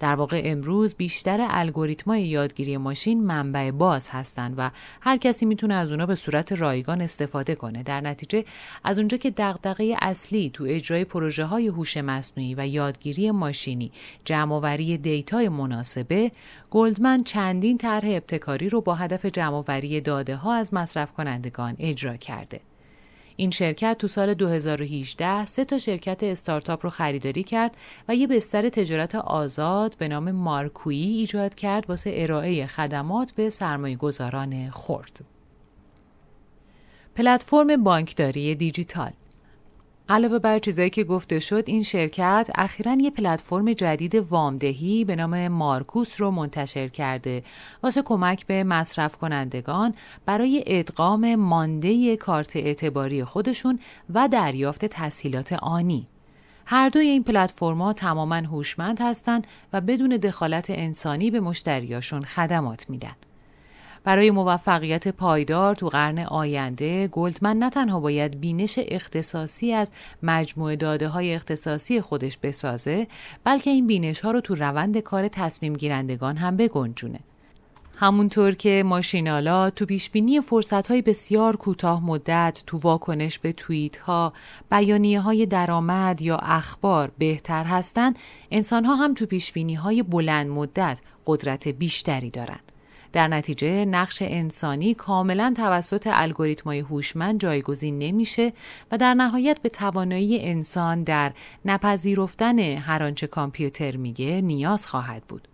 در 0.02 0.16
واقع 0.16 0.42
امروز 0.46 0.96
بیشتر 0.96 1.46
الگوریتمای 1.50 2.24
یادگیری 2.24 2.78
ماشین 2.78 3.24
منبع 3.24 3.72
باز 3.72 4.10
هستند 4.10 4.54
و 4.58 4.72
هر 5.02 5.18
کسی 5.18 5.46
می‌تونه 5.46 5.74
از 5.74 5.92
اونا 5.92 6.06
به 6.06 6.16
صورت 6.16 6.52
رایگان 6.52 7.02
استفاده 7.02 7.56
کنه. 7.56 7.84
در 7.84 8.02
نتیجه 8.02 8.46
از 8.84 8.98
اونجا 8.98 9.18
که 9.18 9.32
دغدغه 9.32 9.96
اصلی 10.02 10.50
تو 10.54 10.66
اجرای 10.68 11.06
پروژه 11.06 11.46
های 11.46 11.68
هوش 11.68 11.98
مصنوعی 11.98 12.56
و 12.56 12.68
یادگیری 12.68 13.32
ماشینی 13.32 13.92
جمعآوری 14.26 14.98
دیتای 14.98 15.50
مناسبه 15.50 16.32
گلدمن 16.72 17.24
چندین 17.24 17.78
طرح 17.78 18.08
ابتکاری 18.08 18.70
رو 18.70 18.82
با 18.82 18.96
هدف 18.96 19.26
جمعآوری 19.26 20.02
داده 20.02 20.36
ها 20.36 20.54
از 20.54 20.74
مصرف 20.74 21.14
کنندگان 21.14 21.76
اجرا 21.80 22.16
کرده. 22.16 22.70
این 23.36 23.52
شرکت 23.52 23.98
تو 24.00 24.08
سال 24.08 24.34
2018 24.34 25.46
سه 25.46 25.65
تا 25.65 25.78
شرکت 25.78 26.24
استارتاپ 26.24 26.86
رو 26.86 26.89
خریداری 26.89 27.44
کرد 27.44 27.78
و 28.08 28.15
یه 28.15 28.28
بستر 28.28 28.70
تجارت 28.70 29.15
آزاد 29.15 29.96
به 29.98 30.08
نام 30.08 30.32
مارکویی 30.32 31.17
ایجاد 31.17 31.56
کرد 31.56 31.89
واسه 31.89 32.12
ارائه 32.15 32.67
خدمات 32.67 33.32
به 33.32 33.50
سرمایه 33.50 33.96
گذاران 33.96 34.70
خرد. 34.70 35.26
پلتفرم 37.15 37.84
بانکداری 37.84 38.56
دیجیتال 38.56 39.12
علاوه 40.12 40.39
بر 40.39 40.60
چیزایی 40.60 40.89
که 40.89 41.04
گفته 41.04 41.39
شد 41.39 41.63
این 41.65 41.84
شرکت 41.84 42.50
اخیرا 42.56 42.93
یه 42.93 43.12
پلتفرم 43.12 43.74
جدید 43.74 44.15
وامدهی 44.15 45.06
به 45.06 45.15
نام 45.15 45.47
مارکوس 45.47 46.21
رو 46.21 46.32
منتشر 46.32 46.88
کرده 46.88 47.43
واسه 47.84 48.02
کمک 48.02 48.45
به 48.45 48.63
مصرف 48.63 49.17
کنندگان 49.17 49.93
برای 50.26 50.63
ادغام 50.67 51.36
مانده 51.36 52.17
کارت 52.17 52.56
اعتباری 52.56 53.24
خودشون 53.24 53.80
و 54.13 54.28
دریافت 54.28 54.86
تسهیلات 54.86 55.54
آنی 55.54 56.08
هر 56.65 56.89
دوی 56.89 57.08
این 57.08 57.24
پلتفرم‌ها 57.24 57.93
تماما 57.93 58.36
هوشمند 58.36 59.02
هستند 59.02 59.47
و 59.74 59.82
بدون 59.82 60.10
دخالت 60.10 60.69
انسانی 60.69 61.32
به 61.32 61.39
مشتریاشون 61.39 62.21
خدمات 62.21 62.89
میدن. 62.89 63.15
برای 64.04 64.32
موفقیت 64.32 65.08
پایدار 65.08 65.76
تو 65.76 65.90
قرن 65.90 66.20
آینده 66.20 67.08
گلدمن 67.08 67.58
نه 67.58 67.70
تنها 67.70 68.00
باید 68.00 68.40
بینش 68.40 68.80
اختصاصی 68.88 69.74
از 69.74 69.92
مجموعه 70.24 70.76
داده 70.76 71.08
های 71.08 71.36
اختصاصی 71.36 72.02
خودش 72.02 72.38
بسازه 72.38 73.08
بلکه 73.44 73.70
این 73.70 73.88
بینش 73.88 74.20
ها 74.20 74.32
رو 74.32 74.42
تو 74.42 74.56
روند 74.56 74.98
کار 74.98 75.28
تصمیم 75.28 75.74
گیرندگان 75.74 76.38
هم 76.38 76.58
بگنجونه. 76.58 77.20
همونطور 77.96 78.56
که 78.56 78.84
ماشینالا 78.86 79.70
تو 79.70 79.86
پیشبینی 79.86 80.42
فرصت 80.42 80.88
های 80.88 81.02
بسیار 81.02 81.56
کوتاه 81.56 82.06
مدت 82.06 82.64
تو 82.68 82.78
واکنش 82.78 83.40
به 83.40 83.52
توییت 83.52 83.98
ها 83.98 84.34
بیانیه 84.72 85.20
های 85.22 85.46
درآمد 85.46 86.22
یا 86.22 86.38
اخبار 86.38 87.12
بهتر 87.18 87.64
هستند 87.64 88.16
انسان 88.52 88.86
ها 88.86 88.96
هم 88.96 89.14
تو 89.14 89.26
پیشبینی 89.26 89.74
های 89.74 90.04
بلند 90.04 90.48
مدت 90.48 91.00
قدرت 91.26 91.68
بیشتری 91.68 92.30
دارند 92.30 92.72
در 93.13 93.28
نتیجه 93.28 93.86
نقش 93.86 94.21
انسانی 94.21 94.93
کاملا 94.93 95.54
توسط 95.58 96.10
الگوریتمای 96.12 96.80
هوشمند 96.80 97.39
جایگزین 97.39 98.00
نمیشه 98.00 98.54
و 98.91 98.97
در 98.97 99.13
نهایت 99.13 99.62
به 99.62 99.69
توانایی 99.69 100.39
انسان 100.39 101.04
در 101.04 101.32
نپذیرفتن 101.65 102.60
هر 102.60 103.04
آنچه 103.04 103.28
کامپیوتر 103.28 103.97
میگه 103.97 104.41
نیاز 104.41 104.88
خواهد 104.88 105.24
بود. 105.24 105.47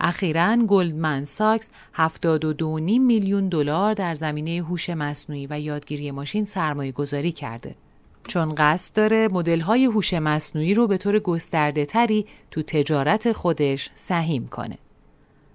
اخیرا 0.00 0.56
گلدمن 0.56 1.24
ساکس 1.24 1.70
72.5 1.96 2.60
میلیون 3.00 3.48
دلار 3.48 3.94
در 3.94 4.14
زمینه 4.14 4.64
هوش 4.64 4.90
مصنوعی 4.90 5.46
و 5.50 5.60
یادگیری 5.60 6.10
ماشین 6.10 6.44
سرمایه 6.44 6.92
گذاری 6.92 7.32
کرده. 7.32 7.74
چون 8.28 8.54
قصد 8.54 8.96
داره 8.96 9.28
مدل 9.32 9.60
های 9.60 9.84
هوش 9.84 10.14
مصنوعی 10.14 10.74
رو 10.74 10.86
به 10.86 10.98
طور 10.98 11.18
گسترده 11.18 11.86
تری 11.86 12.26
تو 12.50 12.62
تجارت 12.62 13.32
خودش 13.32 13.90
سهیم 13.94 14.48
کنه. 14.48 14.76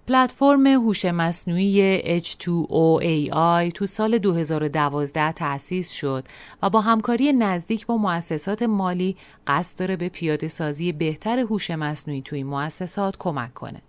پلتفرم 0.09 0.67
هوش 0.67 1.05
مصنوعی 1.05 1.99
H2O 2.21 3.03
AI 3.03 3.71
تو 3.73 3.85
سال 3.85 4.17
2012 4.17 5.31
تأسیس 5.31 5.91
شد 5.91 6.23
و 6.63 6.69
با 6.69 6.81
همکاری 6.81 7.33
نزدیک 7.33 7.85
با 7.85 7.97
مؤسسات 7.97 8.63
مالی 8.63 9.17
قصد 9.47 9.79
داره 9.79 9.95
به 9.95 10.09
پیاده 10.09 10.47
سازی 10.47 10.91
بهتر 10.91 11.39
هوش 11.39 11.71
مصنوعی 11.71 12.21
توی 12.21 12.43
مؤسسات 12.43 13.15
کمک 13.19 13.53
کنه. 13.53 13.81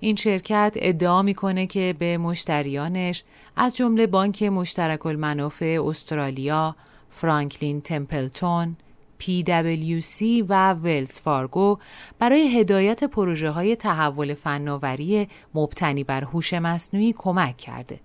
این 0.00 0.16
شرکت 0.16 0.74
ادعا 0.76 1.22
می‌کنه 1.22 1.66
که 1.66 1.94
به 1.98 2.18
مشتریانش 2.18 3.24
از 3.56 3.76
جمله 3.76 4.06
بانک 4.06 4.42
مشترک 4.42 5.06
المنافع 5.06 5.82
استرالیا، 5.86 6.76
فرانکلین 7.08 7.80
تمپلتون، 7.80 8.76
PwC 9.24 10.44
و 10.48 10.74
ولز 10.74 11.18
فارگو 11.20 11.78
برای 12.18 12.60
هدایت 12.60 13.04
پروژه 13.04 13.50
های 13.50 13.76
تحول 13.76 14.34
فناوری 14.34 15.28
مبتنی 15.54 16.04
بر 16.04 16.24
هوش 16.24 16.54
مصنوعی 16.54 17.14
کمک 17.18 17.56
کرده. 17.56 18.00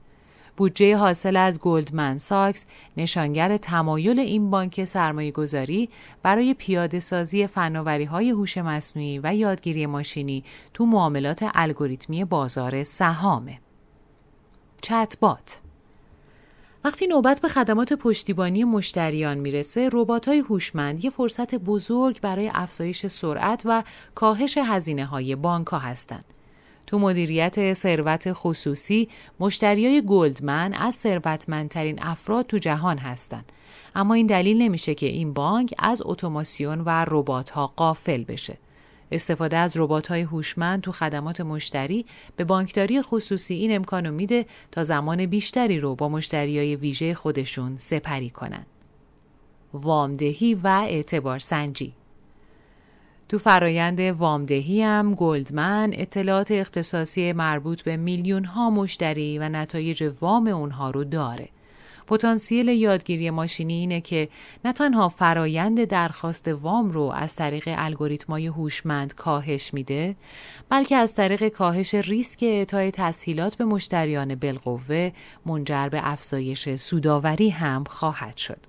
بودجه 0.57 0.95
حاصل 0.97 1.35
از 1.35 1.59
گلدمن 1.59 2.17
ساکس 2.17 2.65
نشانگر 2.97 3.57
تمایل 3.57 4.19
این 4.19 4.49
بانک 4.49 4.85
سرمایه 4.85 5.31
گذاری 5.31 5.89
برای 6.23 6.53
پیاده 6.53 6.99
سازی 6.99 7.47
فناوری 7.47 8.03
های 8.03 8.29
هوش 8.29 8.57
مصنوعی 8.57 9.19
و 9.23 9.35
یادگیری 9.35 9.85
ماشینی 9.85 10.43
تو 10.73 10.85
معاملات 10.85 11.45
الگوریتمی 11.55 12.25
بازار 12.25 12.83
سهامه. 12.83 13.59
چتبات 14.81 15.61
وقتی 16.83 17.07
نوبت 17.07 17.41
به 17.41 17.47
خدمات 17.47 17.93
پشتیبانی 17.93 18.63
مشتریان 18.63 19.37
می‌رسه، 19.37 19.89
های 20.27 20.39
هوشمند 20.39 21.03
یه 21.03 21.09
فرصت 21.09 21.55
بزرگ 21.55 22.21
برای 22.21 22.51
افزایش 22.53 23.07
سرعت 23.07 23.61
و 23.65 23.83
کاهش 24.15 24.57
هزینه 24.57 25.05
های 25.05 25.35
بانک 25.35 25.67
ها 25.67 25.79
هستند. 25.79 26.25
تو 26.89 26.99
مدیریت 26.99 27.73
ثروت 27.73 28.33
خصوصی 28.33 29.09
مشتریای 29.39 30.03
گلدمن 30.07 30.73
از 30.73 30.95
ثروتمندترین 30.95 32.03
افراد 32.03 32.45
تو 32.45 32.57
جهان 32.57 32.97
هستند 32.97 33.51
اما 33.95 34.13
این 34.13 34.27
دلیل 34.27 34.61
نمیشه 34.61 34.95
که 34.95 35.05
این 35.05 35.33
بانک 35.33 35.73
از 35.79 36.01
اتوماسیون 36.05 36.81
و 36.81 37.05
ربات 37.07 37.49
ها 37.49 37.67
قافل 37.67 38.23
بشه 38.23 38.57
استفاده 39.11 39.57
از 39.57 39.77
های 40.09 40.21
هوشمند 40.21 40.81
تو 40.81 40.91
خدمات 40.91 41.41
مشتری 41.41 42.05
به 42.35 42.43
بانکداری 42.43 43.01
خصوصی 43.01 43.53
این 43.53 43.75
امکانو 43.75 44.11
میده 44.11 44.45
تا 44.71 44.83
زمان 44.83 45.25
بیشتری 45.25 45.79
رو 45.79 45.95
با 45.95 46.09
مشتریای 46.09 46.75
ویژه 46.75 47.13
خودشون 47.13 47.77
سپری 47.77 48.29
کنن. 48.29 48.65
وامدهی 49.73 50.53
و 50.53 50.67
اعتبار 50.67 51.39
سنجی 51.39 51.93
تو 53.29 53.37
فرایند 53.37 53.99
وامدهی 53.99 54.83
هم 54.83 55.13
گلدمن 55.15 55.91
اطلاعات 55.93 56.51
اختصاصی 56.51 57.33
مربوط 57.33 57.81
به 57.81 57.97
میلیون 57.97 58.45
ها 58.45 58.69
مشتری 58.69 59.39
و 59.39 59.49
نتایج 59.49 60.11
وام 60.21 60.47
اونها 60.47 60.91
رو 60.91 61.03
داره. 61.03 61.49
پتانسیل 62.09 62.67
یادگیری 62.67 63.29
ماشینی 63.29 63.73
اینه 63.73 64.01
که 64.01 64.29
نه 64.65 64.73
تنها 64.73 65.09
فرایند 65.09 65.83
درخواست 65.83 66.47
وام 66.47 66.91
رو 66.91 67.01
از 67.01 67.35
طریق 67.35 67.63
الگوریتمای 67.77 68.47
هوشمند 68.47 69.15
کاهش 69.15 69.73
میده 69.73 70.15
بلکه 70.69 70.95
از 70.95 71.15
طریق 71.15 71.47
کاهش 71.47 71.95
ریسک 71.95 72.43
اعطای 72.43 72.91
تسهیلات 72.91 73.55
به 73.55 73.65
مشتریان 73.65 74.35
بالقوه 74.35 75.11
منجر 75.45 75.89
به 75.89 75.99
افزایش 76.03 76.75
سوداوری 76.75 77.49
هم 77.49 77.83
خواهد 77.83 78.37
شد 78.37 78.59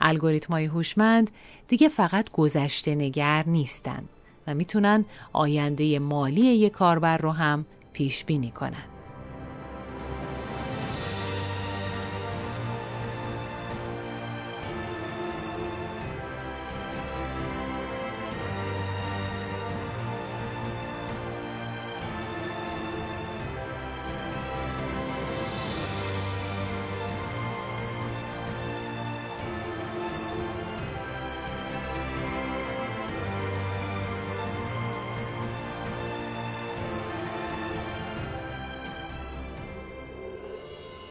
الگوریتمای 0.00 0.64
هوشمند 0.64 1.30
دیگه 1.68 1.88
فقط 1.88 2.30
گذشته 2.30 2.94
نگر 2.94 3.44
نیستند 3.46 4.08
و 4.46 4.54
می‌تونن 4.54 5.04
آینده 5.32 5.98
مالی 5.98 6.40
یک 6.40 6.72
کاربر 6.72 7.18
رو 7.18 7.30
هم 7.30 7.66
پیش 7.92 8.24
بینی 8.24 8.50
کنن. 8.50 8.89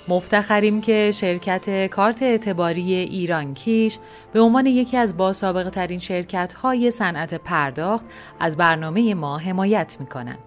مفتخریم 0.10 0.82
که 0.82 1.12
شرکت 1.14 1.88
کارت 1.88 2.24
اعتباری 2.24 2.94
ایران 2.94 3.54
کیش 3.54 4.00
به 4.34 4.40
عنوان 4.40 4.66
یکی 4.66 4.98
از 4.98 5.18
باسابقه 5.18 5.70
ترین 5.70 6.00
شرکت 6.00 6.54
های 6.54 6.92
صنعت 6.92 7.34
پرداخت 7.34 8.06
از 8.40 8.58
برنامه 8.58 9.14
ما 9.14 9.38
حمایت 9.38 9.98
می 10.00 10.06
کنند. 10.06 10.40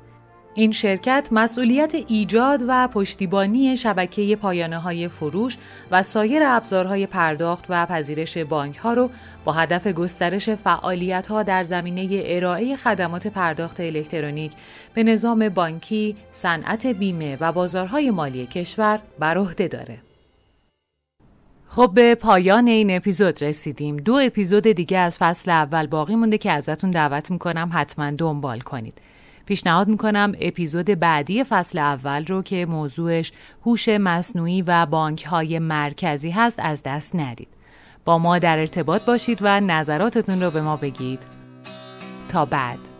این 0.54 0.72
شرکت 0.72 1.28
مسئولیت 1.32 1.94
ایجاد 2.08 2.64
و 2.68 2.88
پشتیبانی 2.88 3.76
شبکه 3.76 4.36
پایانه 4.36 4.78
های 4.78 5.08
فروش 5.08 5.58
و 5.90 6.02
سایر 6.02 6.42
ابزارهای 6.44 7.06
پرداخت 7.06 7.66
و 7.68 7.86
پذیرش 7.86 8.38
بانک 8.38 8.76
ها 8.76 8.92
رو 8.92 9.10
با 9.44 9.52
هدف 9.52 9.86
گسترش 9.86 10.50
فعالیت 10.50 11.26
ها 11.26 11.42
در 11.42 11.62
زمینه 11.62 12.22
ارائه 12.24 12.76
خدمات 12.76 13.26
پرداخت 13.26 13.80
الکترونیک 13.80 14.52
به 14.94 15.02
نظام 15.02 15.48
بانکی، 15.48 16.14
صنعت 16.30 16.86
بیمه 16.86 17.36
و 17.40 17.52
بازارهای 17.52 18.10
مالی 18.10 18.46
کشور 18.46 19.00
بر 19.18 19.38
عهده 19.38 19.68
داره. 19.68 19.98
خب 21.68 21.90
به 21.94 22.14
پایان 22.14 22.66
این 22.66 22.96
اپیزود 22.96 23.42
رسیدیم. 23.42 23.96
دو 23.96 24.14
اپیزود 24.22 24.62
دیگه 24.62 24.98
از 24.98 25.16
فصل 25.16 25.50
اول 25.50 25.86
باقی 25.86 26.14
مونده 26.14 26.38
که 26.38 26.50
ازتون 26.50 26.90
دعوت 26.90 27.30
می‌کنم 27.30 27.70
حتما 27.72 28.10
دنبال 28.10 28.60
کنید. 28.60 29.00
پیشنهاد 29.46 29.88
می‌کنم 29.88 30.32
اپیزود 30.40 30.86
بعدی 30.86 31.44
فصل 31.44 31.78
اول 31.78 32.26
رو 32.26 32.42
که 32.42 32.66
موضوعش 32.66 33.32
هوش 33.66 33.88
مصنوعی 33.88 34.62
و 34.62 34.86
بانک 34.86 35.24
های 35.24 35.58
مرکزی 35.58 36.30
هست 36.30 36.58
از 36.62 36.82
دست 36.82 37.16
ندید. 37.16 37.48
با 38.04 38.18
ما 38.18 38.38
در 38.38 38.58
ارتباط 38.58 39.04
باشید 39.04 39.38
و 39.40 39.60
نظراتتون 39.60 40.42
رو 40.42 40.50
به 40.50 40.60
ما 40.60 40.76
بگید. 40.76 41.22
تا 42.28 42.44
بعد 42.44 42.91